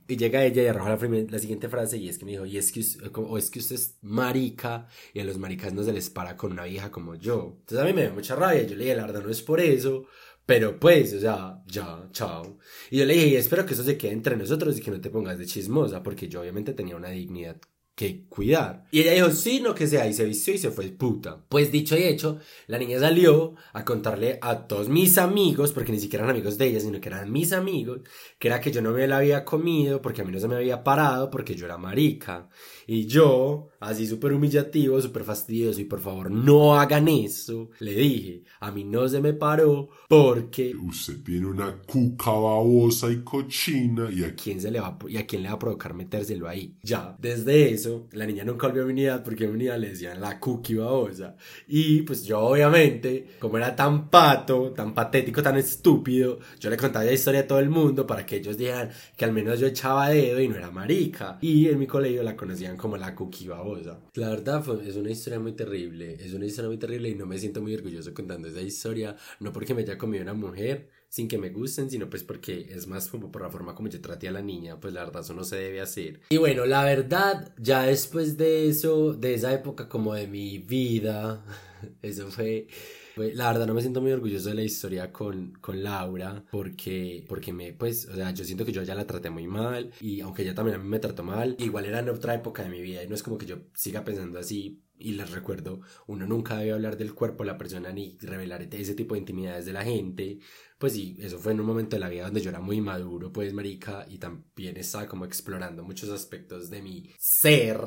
Y 0.07 0.17
llega 0.17 0.43
ella 0.45 0.63
y 0.63 0.67
arroja 0.67 0.97
la, 0.97 1.25
la 1.29 1.39
siguiente 1.39 1.69
frase 1.69 1.97
y 1.97 2.09
es 2.09 2.17
que 2.17 2.25
me 2.25 2.31
dijo, 2.31 2.45
y 2.45 2.57
es 2.57 2.71
que, 2.71 2.81
o 3.15 3.37
es 3.37 3.51
que 3.51 3.59
usted 3.59 3.75
es 3.75 3.97
marica 4.01 4.87
y 5.13 5.19
a 5.19 5.25
los 5.25 5.37
maricas 5.37 5.73
no 5.73 5.83
se 5.83 5.93
les 5.93 6.09
para 6.09 6.37
con 6.37 6.53
una 6.53 6.65
vieja 6.65 6.91
como 6.91 7.15
yo. 7.15 7.57
Entonces 7.59 7.79
a 7.79 7.85
mí 7.85 7.93
me 7.93 8.03
dio 8.03 8.13
mucha 8.13 8.35
rabia, 8.35 8.63
yo 8.63 8.75
le 8.75 8.85
dije, 8.85 8.95
la 8.95 9.05
verdad 9.05 9.23
no 9.23 9.29
es 9.31 9.41
por 9.43 9.59
eso, 9.61 10.05
pero 10.45 10.79
pues, 10.79 11.13
o 11.13 11.19
sea, 11.19 11.61
ya, 11.67 12.09
chao. 12.13 12.57
Y 12.91 12.97
yo 12.99 13.05
le 13.05 13.13
dije, 13.15 13.27
y 13.27 13.35
espero 13.35 13.65
que 13.65 13.73
eso 13.73 13.83
se 13.83 13.97
quede 13.97 14.13
entre 14.13 14.37
nosotros 14.37 14.77
y 14.77 14.81
que 14.81 14.91
no 14.91 15.01
te 15.01 15.09
pongas 15.09 15.37
de 15.39 15.45
chismosa, 15.45 16.03
porque 16.03 16.29
yo 16.29 16.41
obviamente 16.41 16.73
tenía 16.73 16.95
una 16.95 17.09
dignidad 17.09 17.57
que 17.97 18.25
cuidar. 18.29 18.83
Y 18.91 19.01
ella 19.01 19.13
dijo, 19.13 19.31
sí, 19.31 19.59
no 19.59 19.73
que 19.73 19.87
sea, 19.87 20.07
y 20.07 20.13
se 20.13 20.23
vistió 20.23 20.53
y 20.53 20.59
se 20.59 20.69
fue 20.69 20.85
puta. 20.89 21.43
Pues 21.49 21.71
dicho 21.71 21.97
y 21.97 22.03
hecho, 22.03 22.37
la 22.67 22.77
niña 22.77 22.99
salió 22.99 23.55
a 23.73 23.83
contarle 23.83 24.37
a 24.39 24.67
todos 24.67 24.87
mis 24.87 25.17
amigos, 25.17 25.71
porque 25.71 25.91
ni 25.91 25.99
siquiera 25.99 26.23
eran 26.23 26.35
amigos 26.35 26.59
de 26.59 26.67
ella, 26.67 26.79
sino 26.79 27.01
que 27.01 27.09
eran 27.09 27.31
mis 27.31 27.53
amigos, 27.53 28.01
que 28.37 28.49
era 28.49 28.61
que 28.61 28.71
yo 28.71 28.83
no 28.83 28.91
me 28.91 29.07
la 29.07 29.17
había 29.17 29.43
comido, 29.43 29.99
porque 29.99 30.21
a 30.21 30.25
mí 30.25 30.31
no 30.31 30.39
se 30.39 30.47
me 30.47 30.57
había 30.57 30.83
parado, 30.83 31.31
porque 31.31 31.55
yo 31.55 31.65
era 31.65 31.79
marica. 31.79 32.47
Y 32.87 33.05
yo, 33.05 33.67
así 33.81 34.07
súper 34.07 34.31
humillativo, 34.33 34.99
súper 35.01 35.23
fastidioso, 35.23 35.81
y 35.81 35.85
por 35.85 35.99
favor 35.99 36.31
no 36.31 36.79
hagan 36.79 37.07
eso, 37.09 37.69
le 37.79 37.93
dije, 37.93 38.43
a 38.61 38.71
mí 38.71 38.85
no 38.85 39.07
se 39.09 39.19
me 39.19 39.33
paró, 39.33 39.89
porque 40.07 40.73
Usted 40.75 41.21
tiene 41.23 41.47
una 41.47 41.75
cuca 41.85 42.31
babosa 42.31 43.11
y 43.11 43.17
cochina 43.23 44.09
y 44.11 44.23
aquí 44.23 44.43
quién 44.47 44.61
se 44.61 44.71
le 44.71 44.79
va 44.79 44.87
a- 44.87 45.09
y 45.09 45.17
a 45.17 45.25
quién 45.27 45.43
le 45.43 45.49
va 45.49 45.55
a 45.55 45.59
provocar 45.59 45.93
metérselo 45.93 46.47
ahí. 46.47 46.75
Ya, 46.81 47.15
desde 47.19 47.71
eso, 47.73 48.07
la 48.13 48.25
niña 48.25 48.45
nunca 48.45 48.67
volvió 48.67 48.83
a 48.83 48.85
mi 48.85 48.93
unidad 48.93 49.21
porque 49.23 49.43
en 49.43 49.49
mi 49.51 49.55
unidad 49.57 49.77
le 49.79 49.89
decían 49.89 50.21
la 50.21 50.39
cookie 50.39 50.75
babosa. 50.75 51.35
Y 51.67 52.03
pues 52.03 52.23
yo 52.23 52.39
obviamente, 52.39 53.27
como 53.39 53.57
era 53.57 53.75
tan 53.75 54.09
pato, 54.09 54.71
tan 54.71 54.93
patético, 54.93 55.43
tan 55.43 55.57
estúpido, 55.57 56.39
yo 56.59 56.69
le 56.69 56.77
contaba 56.77 57.03
la 57.05 57.11
historia 57.11 57.41
a 57.41 57.47
todo 57.47 57.59
el 57.59 57.69
mundo 57.69 58.07
para 58.07 58.25
que 58.25 58.37
ellos 58.37 58.57
dijeran 58.57 58.89
que 59.17 59.25
al 59.25 59.33
menos 59.33 59.59
yo 59.59 59.67
echaba 59.67 60.09
dedo 60.09 60.39
y 60.39 60.47
no 60.47 60.55
era 60.55 60.71
marica. 60.71 61.37
Y 61.41 61.67
en 61.67 61.79
mi 61.79 61.87
colegio 61.87 62.23
la 62.23 62.35
conocían 62.37 62.76
como 62.77 62.97
la 62.97 63.15
cookie 63.15 63.47
babosa. 63.47 63.99
La 64.13 64.29
verdad 64.29 64.63
es 64.85 64.95
una 64.95 65.09
historia 65.09 65.39
muy 65.39 65.53
terrible, 65.53 66.13
es 66.13 66.33
una 66.33 66.45
historia 66.45 66.69
muy 66.69 66.77
terrible 66.77 67.09
y 67.09 67.15
no 67.15 67.25
me 67.25 67.37
siento 67.37 67.61
muy 67.61 67.73
orgulloso 67.75 68.13
contando 68.13 68.47
esa 68.47 68.61
historia, 68.61 69.15
no 69.39 69.51
porque 69.51 69.73
me 69.73 69.81
haya 69.81 69.97
comido 69.97 70.23
una 70.23 70.33
mujer, 70.33 70.89
sin 71.09 71.27
que 71.27 71.37
me 71.37 71.49
gusten, 71.49 71.89
sino 71.89 72.09
pues 72.09 72.23
porque 72.23 72.67
es 72.69 72.87
más 72.87 73.07
como 73.07 73.31
por 73.31 73.41
la 73.41 73.49
forma 73.49 73.75
como 73.75 73.89
yo 73.89 74.01
traté 74.01 74.27
a 74.27 74.31
la 74.31 74.41
niña, 74.41 74.79
pues 74.79 74.93
la 74.93 75.05
verdad 75.05 75.21
eso 75.21 75.33
no 75.33 75.43
se 75.43 75.55
debe 75.55 75.81
hacer. 75.81 76.21
Y 76.29 76.37
bueno, 76.37 76.65
la 76.65 76.83
verdad, 76.83 77.53
ya 77.57 77.83
después 77.83 78.37
de 78.37 78.69
eso, 78.69 79.13
de 79.13 79.33
esa 79.33 79.53
época 79.53 79.87
como 79.89 80.13
de 80.13 80.27
mi 80.27 80.59
vida, 80.59 81.43
eso 82.01 82.29
fue... 82.29 82.67
fue- 83.17 83.33
La 83.35 83.51
verdad 83.51 83.67
no 83.67 83.73
me 83.73 83.81
siento 83.81 83.99
muy 84.01 84.11
orgulloso 84.13 84.47
de 84.49 84.55
la 84.55 84.63
historia 84.63 85.11
con, 85.11 85.51
con 85.59 85.83
Laura 85.83 86.45
porque, 86.51 87.25
porque 87.27 87.51
me, 87.51 87.73
pues, 87.73 88.07
o 88.07 88.15
sea, 88.15 88.31
yo 88.31 88.45
siento 88.45 88.63
que 88.65 88.71
yo 88.71 88.83
ya 88.83 88.95
la 88.95 89.05
traté 89.05 89.29
muy 89.29 89.47
mal 89.47 89.91
y 89.99 90.21
aunque 90.21 90.43
ella 90.43 90.55
también 90.55 90.75
a 90.79 90.83
mí 90.83 90.87
me 90.87 90.99
trató 90.99 91.23
mal, 91.23 91.55
igual 91.59 91.85
era 91.85 91.99
en 91.99 92.09
otra 92.09 92.33
época 92.35 92.63
de 92.63 92.69
mi 92.69 92.81
vida 92.81 93.03
y 93.03 93.07
no 93.09 93.15
es 93.15 93.23
como 93.23 93.37
que 93.37 93.45
yo 93.45 93.57
siga 93.73 94.03
pensando 94.05 94.39
así 94.39 94.81
y 94.99 95.11
les 95.11 95.29
recuerdo, 95.31 95.81
uno 96.07 96.25
nunca 96.25 96.57
debe 96.57 96.71
hablar 96.73 96.97
del 96.97 97.13
cuerpo 97.13 97.43
de 97.43 97.51
la 97.51 97.57
persona 97.57 97.91
ni 97.91 98.17
revelar 98.19 98.67
ese 98.71 98.95
tipo 98.95 99.13
de 99.13 99.19
intimidades 99.19 99.65
de 99.67 99.73
la 99.73 99.83
gente. 99.83 100.39
Pues 100.79 100.93
sí, 100.93 101.15
eso 101.19 101.37
fue 101.37 101.51
en 101.53 101.59
un 101.59 101.67
momento 101.67 101.95
de 101.95 101.99
la 101.99 102.09
vida 102.09 102.23
donde 102.25 102.41
yo 102.41 102.49
era 102.49 102.59
muy 102.61 102.81
maduro, 102.81 103.31
pues 103.31 103.53
marica, 103.53 104.05
y 104.09 104.17
también 104.17 104.75
estaba 104.77 105.07
como 105.07 105.25
explorando 105.25 105.83
muchos 105.83 106.09
aspectos 106.09 106.69
de 106.71 106.81
mi 106.81 107.11
ser. 107.19 107.79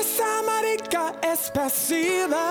Esa 0.00 0.42
marica 0.42 1.18
es 1.22 1.50
pasiva. 1.52 2.44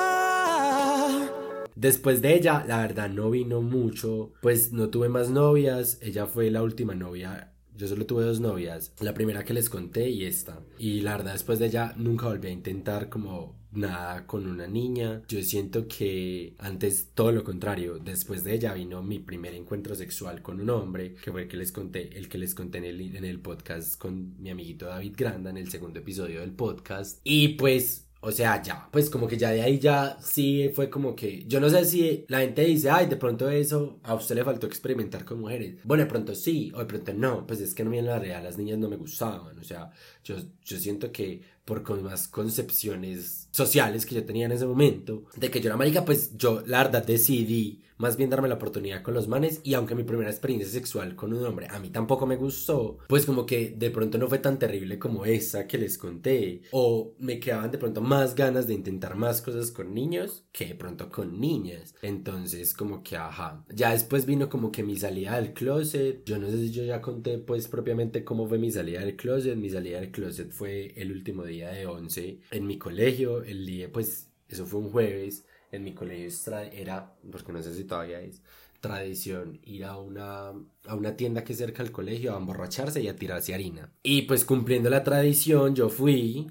Después 1.77 2.23
de 2.23 2.33
ella, 2.33 2.65
la 2.67 2.81
verdad 2.81 3.07
no 3.07 3.29
vino 3.29 3.61
mucho, 3.61 4.33
pues 4.41 4.73
no 4.73 4.89
tuve 4.89 5.09
más 5.09 5.29
novias, 5.29 5.99
ella 6.01 6.25
fue 6.25 6.49
la 6.49 6.63
última 6.63 6.95
novia. 6.95 7.53
Yo 7.75 7.87
solo 7.87 8.07
tuve 8.07 8.23
dos 8.23 8.39
novias, 8.39 8.93
la 8.99 9.13
primera 9.13 9.45
que 9.45 9.53
les 9.53 9.69
conté 9.69 10.09
y 10.09 10.25
esta. 10.25 10.59
Y 10.79 11.01
la 11.01 11.17
verdad 11.17 11.33
después 11.33 11.59
de 11.59 11.67
ella 11.67 11.93
nunca 11.95 12.29
volví 12.29 12.47
a 12.47 12.51
intentar 12.51 13.09
como 13.09 13.59
nada 13.71 14.25
con 14.25 14.47
una 14.47 14.65
niña. 14.65 15.21
Yo 15.27 15.39
siento 15.43 15.87
que 15.87 16.55
antes 16.57 17.11
todo 17.13 17.31
lo 17.31 17.43
contrario, 17.43 17.99
después 17.99 18.43
de 18.43 18.55
ella 18.55 18.73
vino 18.73 19.03
mi 19.03 19.19
primer 19.19 19.53
encuentro 19.53 19.93
sexual 19.93 20.41
con 20.41 20.59
un 20.59 20.71
hombre, 20.71 21.13
que 21.13 21.31
fue 21.31 21.43
el 21.43 21.47
que 21.47 21.57
les 21.57 21.71
conté, 21.71 22.17
el 22.17 22.27
que 22.27 22.39
les 22.39 22.55
conté 22.55 22.79
en 22.79 22.85
el, 22.85 23.15
en 23.15 23.23
el 23.23 23.39
podcast 23.39 23.99
con 23.99 24.41
mi 24.41 24.49
amiguito 24.49 24.87
David 24.87 25.13
Granda 25.15 25.51
en 25.51 25.57
el 25.57 25.69
segundo 25.69 25.99
episodio 25.99 26.39
del 26.39 26.53
podcast. 26.53 27.19
Y 27.23 27.49
pues 27.49 28.06
o 28.27 28.31
sea, 28.33 28.61
ya, 28.61 28.89
pues 28.91 29.09
como 29.09 29.25
que 29.25 29.37
ya 29.37 29.51
de 29.51 29.61
ahí 29.61 29.79
ya 29.79 30.17
sí 30.19 30.69
fue 30.75 30.89
como 30.89 31.15
que, 31.15 31.45
yo 31.47 31.61
no 31.61 31.69
sé 31.69 31.85
si 31.85 32.25
la 32.27 32.41
gente 32.41 32.61
dice, 32.65 32.89
ay, 32.89 33.05
de 33.05 33.15
pronto 33.15 33.49
eso, 33.49 34.01
a 34.03 34.15
usted 34.15 34.35
le 34.35 34.43
faltó 34.43 34.67
experimentar 34.67 35.23
con 35.23 35.39
mujeres. 35.39 35.77
Bueno, 35.85 36.03
de 36.03 36.09
pronto 36.09 36.35
sí, 36.35 36.69
o 36.75 36.79
de 36.79 36.85
pronto 36.85 37.13
no, 37.13 37.47
pues 37.47 37.61
es 37.61 37.73
que 37.73 37.85
no 37.85 37.89
me 37.89 37.99
en 37.99 38.05
la 38.05 38.19
realidad 38.19 38.43
las 38.43 38.57
niñas 38.57 38.79
no 38.79 38.89
me 38.89 38.97
gustaban, 38.97 39.57
o 39.57 39.63
sea, 39.63 39.89
yo, 40.25 40.35
yo 40.61 40.77
siento 40.77 41.09
que 41.09 41.41
por 41.67 41.83
con 41.83 42.01
más 42.01 42.29
concepciones 42.29 43.49
sociales 43.51 44.05
que 44.05 44.15
yo 44.15 44.25
tenía 44.25 44.45
en 44.45 44.53
ese 44.53 44.65
momento, 44.65 45.25
de 45.35 45.51
que 45.51 45.59
yo 45.59 45.67
era 45.67 45.75
marica, 45.75 46.05
pues 46.05 46.37
yo 46.37 46.63
la 46.65 46.83
verdad 46.83 47.05
decidí 47.05 47.83
más 47.97 48.15
bien 48.15 48.29
darme 48.29 48.47
la 48.47 48.55
oportunidad 48.55 49.01
con 49.01 49.13
los 49.13 49.27
manes 49.27 49.59
y 49.63 49.73
aunque 49.73 49.95
mi 49.95 50.03
primera 50.03 50.29
experiencia 50.29 50.69
sexual 50.71 51.15
con 51.15 51.33
un 51.33 51.43
hombre 51.45 51.67
a 51.69 51.79
mí 51.79 51.89
tampoco 51.89 52.25
me 52.25 52.35
gustó, 52.35 52.99
pues 53.07 53.25
como 53.25 53.45
que 53.45 53.73
de 53.75 53.89
pronto 53.89 54.17
no 54.17 54.27
fue 54.27 54.39
tan 54.39 54.59
terrible 54.59 54.99
como 54.99 55.25
esa 55.25 55.67
que 55.67 55.77
les 55.77 55.97
conté 55.97 56.61
o 56.71 57.15
me 57.17 57.39
quedaban 57.39 57.71
de 57.71 57.77
pronto 57.77 58.01
más 58.01 58.35
ganas 58.35 58.67
de 58.67 58.75
intentar 58.75 59.15
más 59.15 59.41
cosas 59.41 59.71
con 59.71 59.93
niños 59.93 60.45
que 60.51 60.67
de 60.67 60.75
pronto 60.75 61.09
con 61.09 61.39
niñas. 61.39 61.95
Entonces 62.01 62.73
como 62.73 63.03
que 63.03 63.17
ajá, 63.17 63.65
ya 63.73 63.91
después 63.91 64.25
vino 64.25 64.49
como 64.49 64.71
que 64.71 64.83
mi 64.83 64.95
salida 64.95 65.35
del 65.35 65.53
closet, 65.53 66.23
yo 66.25 66.37
no 66.37 66.49
sé 66.49 66.57
si 66.57 66.71
yo 66.71 66.83
ya 66.83 67.01
conté 67.01 67.39
pues 67.39 67.67
propiamente 67.67 68.23
cómo 68.23 68.47
fue 68.47 68.59
mi 68.59 68.71
salida 68.71 68.99
del 68.99 69.15
closet, 69.15 69.55
mi 69.55 69.69
salida 69.69 69.99
del 69.99 70.11
closet 70.11 70.51
fue 70.51 70.93
el 70.95 71.11
último 71.11 71.43
día 71.45 71.56
de 71.65 71.85
11 71.85 72.39
en 72.51 72.67
mi 72.67 72.77
colegio, 72.77 73.43
el 73.43 73.65
día 73.65 73.91
pues 73.91 74.29
eso 74.47 74.65
fue 74.65 74.79
un 74.79 74.91
jueves 74.91 75.45
en 75.71 75.83
mi 75.83 75.93
colegio 75.93 76.29
era, 76.71 77.13
porque 77.31 77.51
no 77.51 77.61
sé 77.61 77.73
si 77.73 77.83
todavía 77.83 78.21
es, 78.21 78.41
tradición 78.79 79.59
ir 79.63 79.85
a 79.85 79.97
una, 79.97 80.49
a 80.85 80.95
una 80.95 81.15
tienda 81.17 81.43
que 81.43 81.53
es 81.53 81.59
cerca 81.59 81.83
del 81.83 81.91
colegio 81.91 82.33
a 82.33 82.37
emborracharse 82.37 83.01
y 83.01 83.07
a 83.07 83.15
tirarse 83.15 83.53
harina. 83.53 83.91
Y 84.03 84.23
pues 84.23 84.45
cumpliendo 84.45 84.89
la 84.89 85.03
tradición 85.03 85.75
yo 85.75 85.89
fui 85.89 86.47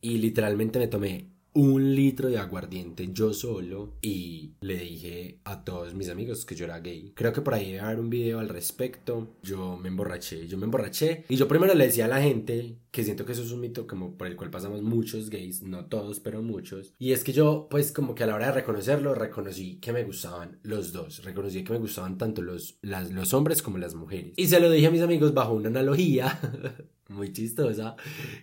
y 0.00 0.18
literalmente 0.18 0.78
me 0.78 0.88
tomé 0.88 1.33
un 1.54 1.94
litro 1.94 2.28
de 2.28 2.38
aguardiente 2.38 3.10
yo 3.12 3.32
solo 3.32 3.94
y 4.02 4.54
le 4.60 4.76
dije 4.76 5.38
a 5.44 5.64
todos 5.64 5.94
mis 5.94 6.08
amigos 6.08 6.44
que 6.44 6.56
yo 6.56 6.64
era 6.64 6.80
gay. 6.80 7.12
Creo 7.14 7.32
que 7.32 7.42
por 7.42 7.54
ahí 7.54 7.66
debe 7.66 7.80
haber 7.80 8.00
un 8.00 8.10
video 8.10 8.40
al 8.40 8.48
respecto. 8.48 9.36
Yo 9.42 9.76
me 9.76 9.88
emborraché, 9.88 10.48
yo 10.48 10.58
me 10.58 10.64
emborraché 10.64 11.24
y 11.28 11.36
yo 11.36 11.46
primero 11.46 11.74
le 11.74 11.86
decía 11.86 12.06
a 12.06 12.08
la 12.08 12.20
gente 12.20 12.78
que 12.90 13.04
siento 13.04 13.24
que 13.24 13.32
eso 13.32 13.42
es 13.42 13.52
un 13.52 13.60
mito 13.60 13.86
como 13.86 14.16
por 14.16 14.26
el 14.26 14.36
cual 14.36 14.50
pasamos 14.50 14.82
muchos 14.82 15.30
gays, 15.30 15.62
no 15.62 15.86
todos, 15.86 16.18
pero 16.20 16.42
muchos. 16.42 16.94
Y 16.98 17.12
es 17.12 17.22
que 17.22 17.32
yo 17.32 17.68
pues 17.70 17.92
como 17.92 18.14
que 18.14 18.24
a 18.24 18.26
la 18.26 18.34
hora 18.34 18.46
de 18.46 18.52
reconocerlo 18.52 19.14
reconocí 19.14 19.76
que 19.76 19.92
me 19.92 20.04
gustaban 20.04 20.58
los 20.62 20.92
dos, 20.92 21.22
reconocí 21.22 21.62
que 21.62 21.72
me 21.72 21.78
gustaban 21.78 22.18
tanto 22.18 22.42
los, 22.42 22.78
los 22.82 23.32
hombres 23.32 23.62
como 23.62 23.78
las 23.78 23.94
mujeres. 23.94 24.32
Y 24.36 24.48
se 24.48 24.58
lo 24.58 24.70
dije 24.70 24.88
a 24.88 24.90
mis 24.90 25.02
amigos 25.02 25.34
bajo 25.34 25.54
una 25.54 25.68
analogía. 25.68 26.38
muy 27.08 27.32
chistosa, 27.32 27.96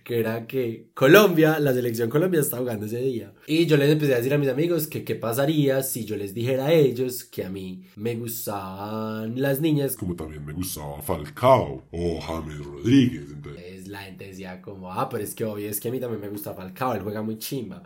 que 0.04 0.20
era 0.20 0.46
que 0.46 0.88
Colombia, 0.94 1.58
la 1.58 1.72
selección 1.72 2.08
Colombia 2.08 2.40
está 2.40 2.58
jugando 2.58 2.86
ese 2.86 2.98
día. 2.98 3.32
Y 3.46 3.66
yo 3.66 3.76
les 3.76 3.90
empecé 3.90 4.14
a 4.14 4.18
decir 4.18 4.32
a 4.34 4.38
mis 4.38 4.48
amigos 4.48 4.86
que 4.86 5.04
qué 5.04 5.14
pasaría 5.14 5.82
si 5.82 6.04
yo 6.04 6.16
les 6.16 6.32
dijera 6.32 6.66
a 6.66 6.72
ellos 6.72 7.24
que 7.24 7.44
a 7.44 7.50
mí 7.50 7.84
me 7.96 8.14
gustaban 8.16 9.40
las 9.40 9.60
niñas. 9.60 9.96
como 9.96 10.14
también 10.14 10.44
me 10.44 10.52
gustaba 10.52 11.02
Falcao 11.02 11.84
o 11.90 12.20
James 12.20 12.64
Rodríguez. 12.64 13.30
Entonces, 13.32 13.88
la 13.88 14.02
gente 14.02 14.28
decía 14.28 14.62
como, 14.62 14.92
ah, 14.92 15.08
pero 15.08 15.24
es 15.24 15.34
que 15.34 15.44
obvio, 15.44 15.68
es 15.68 15.80
que 15.80 15.88
a 15.88 15.92
mí 15.92 15.98
también 15.98 16.20
me 16.20 16.28
gusta 16.28 16.54
Falcao, 16.54 16.94
él 16.94 17.02
juega 17.02 17.22
muy 17.22 17.38
chimba. 17.38 17.82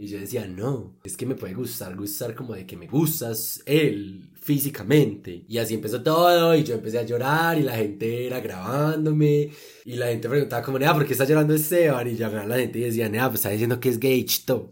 Y 0.00 0.06
yo 0.06 0.18
decía, 0.18 0.46
no, 0.46 0.96
es 1.04 1.14
que 1.14 1.26
me 1.26 1.34
puede 1.34 1.52
gustar, 1.52 1.94
gustar 1.94 2.34
como 2.34 2.54
de 2.54 2.64
que 2.64 2.74
me 2.74 2.86
gustas 2.86 3.62
él 3.66 4.30
físicamente. 4.32 5.44
Y 5.46 5.58
así 5.58 5.74
empezó 5.74 6.02
todo 6.02 6.56
y 6.56 6.64
yo 6.64 6.76
empecé 6.76 7.00
a 7.00 7.02
llorar 7.02 7.58
y 7.58 7.64
la 7.64 7.76
gente 7.76 8.26
era 8.26 8.40
grabándome 8.40 9.50
y 9.84 9.96
la 9.96 10.06
gente 10.06 10.26
preguntaba 10.26 10.62
como, 10.62 10.78
nea, 10.78 10.94
¿por 10.94 11.04
qué 11.04 11.12
está 11.12 11.26
llorando 11.26 11.52
Esteban? 11.52 12.08
Y 12.08 12.16
ya 12.16 12.30
la 12.30 12.56
gente 12.56 12.78
decía, 12.78 13.10
nea, 13.10 13.28
pues 13.28 13.40
está 13.40 13.50
diciendo 13.50 13.78
que 13.78 13.90
es 13.90 14.00
gay, 14.00 14.24
chito. 14.24 14.70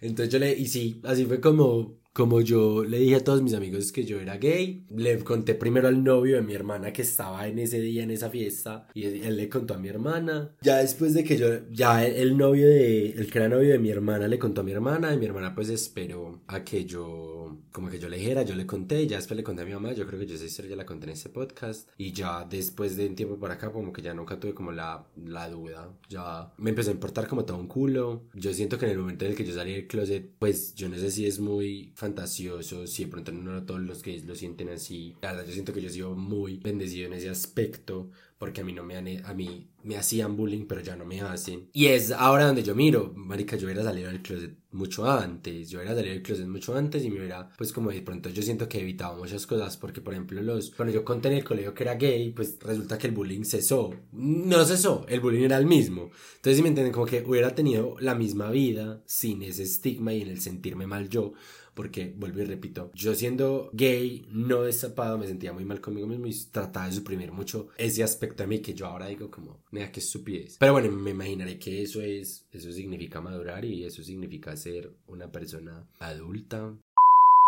Entonces 0.00 0.32
yo 0.32 0.38
le, 0.38 0.56
y 0.56 0.68
sí, 0.68 1.00
así 1.02 1.24
fue 1.24 1.40
como, 1.40 1.97
como 2.18 2.40
yo 2.40 2.82
le 2.82 2.98
dije 2.98 3.14
a 3.14 3.22
todos 3.22 3.42
mis 3.42 3.54
amigos 3.54 3.92
que 3.92 4.04
yo 4.04 4.18
era 4.18 4.38
gay, 4.38 4.84
le 4.90 5.20
conté 5.20 5.54
primero 5.54 5.86
al 5.86 6.02
novio 6.02 6.34
de 6.34 6.42
mi 6.42 6.52
hermana 6.52 6.92
que 6.92 7.02
estaba 7.02 7.46
en 7.46 7.60
ese 7.60 7.80
día 7.80 8.02
en 8.02 8.10
esa 8.10 8.28
fiesta 8.28 8.88
y 8.92 9.04
él, 9.04 9.36
le 9.36 9.48
contó 9.48 9.74
a 9.74 9.78
mi 9.78 9.86
hermana. 9.86 10.50
Ya 10.60 10.78
después 10.78 11.14
de 11.14 11.22
que 11.22 11.36
yo, 11.36 11.46
ya 11.70 12.04
el 12.04 12.36
novio 12.36 12.66
de, 12.66 13.10
el 13.10 13.30
que 13.30 13.38
era 13.38 13.48
novio 13.48 13.70
de 13.70 13.78
mi 13.78 13.90
hermana 13.90 14.26
le 14.26 14.36
contó 14.36 14.62
a 14.62 14.64
mi 14.64 14.72
hermana 14.72 15.14
y 15.14 15.18
mi 15.18 15.26
hermana 15.26 15.54
pues 15.54 15.68
esperó 15.68 16.42
a 16.48 16.64
que 16.64 16.84
yo, 16.84 17.37
como 17.72 17.90
que 17.90 17.98
yo 17.98 18.08
le 18.08 18.18
dijera, 18.18 18.42
yo 18.42 18.54
le 18.54 18.66
conté, 18.66 19.06
ya 19.06 19.16
después 19.16 19.36
le 19.36 19.44
conté 19.44 19.62
a 19.62 19.64
mi 19.64 19.72
mamá, 19.72 19.92
yo 19.92 20.06
creo 20.06 20.18
que 20.18 20.26
yo 20.26 20.34
esa 20.34 20.44
historia 20.44 20.70
ya 20.70 20.76
la 20.76 20.86
conté 20.86 21.06
en 21.06 21.12
este 21.12 21.28
podcast 21.28 21.88
y 21.96 22.12
ya 22.12 22.44
después 22.44 22.96
de 22.96 23.06
un 23.06 23.14
tiempo 23.14 23.38
por 23.38 23.50
acá 23.50 23.70
como 23.72 23.92
que 23.92 24.02
ya 24.02 24.14
nunca 24.14 24.38
tuve 24.38 24.54
como 24.54 24.72
la, 24.72 25.06
la 25.16 25.48
duda, 25.48 25.92
ya 26.08 26.52
me 26.58 26.70
empezó 26.70 26.90
a 26.90 26.94
importar 26.94 27.28
como 27.28 27.44
todo 27.44 27.58
un 27.58 27.68
culo. 27.68 28.24
Yo 28.34 28.52
siento 28.52 28.78
que 28.78 28.86
en 28.86 28.92
el 28.92 28.98
momento 28.98 29.24
en 29.24 29.32
el 29.32 29.36
que 29.36 29.44
yo 29.44 29.54
salí 29.54 29.72
del 29.72 29.86
closet, 29.86 30.30
pues 30.38 30.74
yo 30.74 30.88
no 30.88 30.96
sé 30.96 31.10
si 31.10 31.26
es 31.26 31.40
muy 31.40 31.92
fantasioso, 31.94 32.86
si 32.86 33.04
de 33.04 33.10
pronto 33.10 33.32
no 33.32 33.64
todos 33.64 33.80
los 33.80 34.02
gays 34.02 34.24
lo 34.24 34.34
sienten 34.34 34.68
así. 34.70 35.16
La 35.22 35.32
verdad, 35.32 35.46
yo 35.46 35.52
siento 35.52 35.72
que 35.72 35.80
yo 35.80 35.88
he 35.88 35.92
sido 35.92 36.14
muy 36.14 36.58
bendecido 36.58 37.06
en 37.06 37.14
ese 37.14 37.28
aspecto, 37.28 38.10
porque 38.38 38.60
a 38.60 38.64
mí 38.64 38.72
no 38.72 38.84
me 38.84 38.96
han, 38.96 39.08
a 39.26 39.34
mí 39.34 39.68
me 39.82 39.96
hacían 39.96 40.36
bullying, 40.36 40.66
pero 40.66 40.80
ya 40.80 40.96
no 40.96 41.04
me 41.04 41.20
hacen. 41.20 41.68
Y 41.72 41.86
es 41.86 42.12
ahora 42.12 42.46
donde 42.46 42.62
yo 42.62 42.74
miro, 42.74 43.12
marica, 43.16 43.56
yo 43.56 43.66
hubiera 43.66 43.82
salido 43.82 44.08
del 44.08 44.22
closet 44.22 44.56
mucho 44.70 45.10
antes, 45.10 45.70
yo 45.70 45.78
hubiera 45.78 45.94
salido 45.94 46.14
del 46.14 46.22
closet 46.22 46.46
mucho 46.46 46.76
antes 46.76 47.04
y 47.04 47.10
me 47.10 47.18
hubiera, 47.18 47.50
pues 47.56 47.72
como 47.72 47.90
de 47.90 48.02
pronto 48.02 48.28
yo 48.28 48.42
siento 48.42 48.68
que 48.68 48.78
he 48.78 48.82
evitado 48.82 49.16
muchas 49.16 49.46
cosas, 49.46 49.76
porque 49.76 50.00
por 50.00 50.12
ejemplo 50.12 50.40
los, 50.42 50.70
cuando 50.70 50.94
yo 50.94 51.04
conté 51.04 51.28
en 51.28 51.34
el 51.34 51.44
colegio 51.44 51.74
que 51.74 51.84
era 51.84 51.94
gay, 51.94 52.30
pues 52.32 52.58
resulta 52.60 52.98
que 52.98 53.08
el 53.08 53.14
bullying 53.14 53.44
cesó. 53.44 53.94
No 54.12 54.64
cesó, 54.64 55.04
el 55.08 55.20
bullying 55.20 55.44
era 55.44 55.58
el 55.58 55.66
mismo. 55.66 56.10
Entonces, 56.36 56.56
si 56.56 56.62
me 56.62 56.68
entienden, 56.68 56.92
como 56.92 57.06
que 57.06 57.24
hubiera 57.26 57.54
tenido 57.54 57.96
la 58.00 58.14
misma 58.14 58.50
vida 58.50 59.02
sin 59.06 59.42
ese 59.42 59.64
estigma 59.64 60.12
y 60.12 60.22
en 60.22 60.28
el 60.28 60.40
sentirme 60.40 60.86
mal 60.86 61.08
yo, 61.08 61.32
porque 61.78 62.12
vuelvo 62.16 62.40
y 62.40 62.44
repito, 62.44 62.90
yo 62.92 63.14
siendo 63.14 63.70
gay, 63.72 64.26
no 64.32 64.62
destapado, 64.62 65.16
me 65.16 65.28
sentía 65.28 65.52
muy 65.52 65.64
mal 65.64 65.80
conmigo 65.80 66.08
mismo 66.08 66.26
y 66.26 66.34
trataba 66.50 66.88
de 66.88 66.92
suprimir 66.92 67.30
mucho 67.30 67.68
ese 67.78 68.02
aspecto 68.02 68.42
de 68.42 68.48
mí 68.48 68.58
que 68.58 68.74
yo 68.74 68.86
ahora 68.86 69.06
digo 69.06 69.30
como, 69.30 69.62
mira, 69.70 69.92
qué 69.92 70.00
estupidez. 70.00 70.56
Pero 70.58 70.72
bueno, 70.72 70.90
me 70.90 71.12
imaginaré 71.12 71.56
que 71.56 71.80
eso 71.80 72.02
es, 72.02 72.44
eso 72.50 72.72
significa 72.72 73.20
madurar 73.20 73.64
y 73.64 73.84
eso 73.84 74.02
significa 74.02 74.56
ser 74.56 74.90
una 75.06 75.30
persona 75.30 75.88
adulta. 76.00 76.76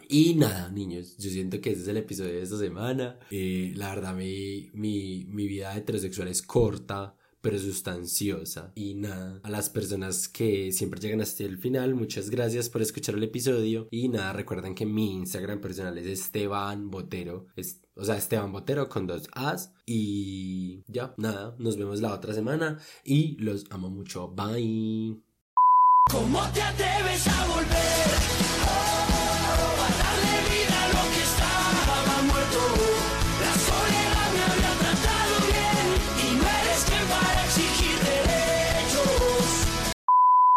Y 0.09 0.35
nada, 0.35 0.71
niños, 0.71 1.17
yo 1.19 1.29
siento 1.29 1.61
que 1.61 1.73
ese 1.73 1.83
es 1.83 1.89
el 1.89 1.97
episodio 1.97 2.35
de 2.35 2.43
esta 2.43 2.57
semana. 2.57 3.19
Eh, 3.33 3.73
la 3.75 3.93
verdad, 3.93 4.15
mi, 4.15 4.71
mi, 4.75 5.27
mi 5.29 5.49
vida 5.49 5.77
heterosexual 5.77 6.29
es 6.29 6.41
corta 6.41 7.17
pero 7.41 7.59
sustanciosa. 7.59 8.73
Y 8.75 8.95
nada, 8.95 9.41
a 9.43 9.51
las 9.51 9.69
personas 9.69 10.29
que 10.29 10.73
siempre 10.73 11.01
llegan 11.01 11.21
hasta 11.21 11.45
el 11.45 11.59
final, 11.59 11.95
muchas 11.95 12.31
gracias 12.31 12.69
por 12.69 12.83
escuchar 12.83 13.15
el 13.15 13.25
episodio. 13.25 13.89
Y 13.91 14.09
nada, 14.09 14.33
recuerden 14.33 14.75
que 14.75 14.87
mi 14.87 15.13
Instagram 15.13 15.61
personal 15.61 15.97
es 15.99 16.07
Esteban 16.07 16.91
Botero. 16.91 17.47
Es, 17.57 17.81
o 17.97 18.05
sea, 18.05 18.17
Esteban 18.17 18.53
Botero 18.53 18.89
con 18.89 19.07
dos 19.07 19.29
As. 19.33 19.73
Y 19.87 20.83
ya, 20.89 21.15
nada, 21.17 21.55
nos 21.59 21.77
vemos 21.77 22.01
la 22.01 22.15
otra 22.15 22.35
semana. 22.35 22.79
Y 23.05 23.37
los 23.39 23.67
amo 23.71 23.91
mucho. 23.91 24.29
Bye. 24.29 25.21
¿Cómo 26.11 26.43
te 26.53 26.63
atreves 26.63 27.29
a 27.29 27.47
volver? 27.47 27.80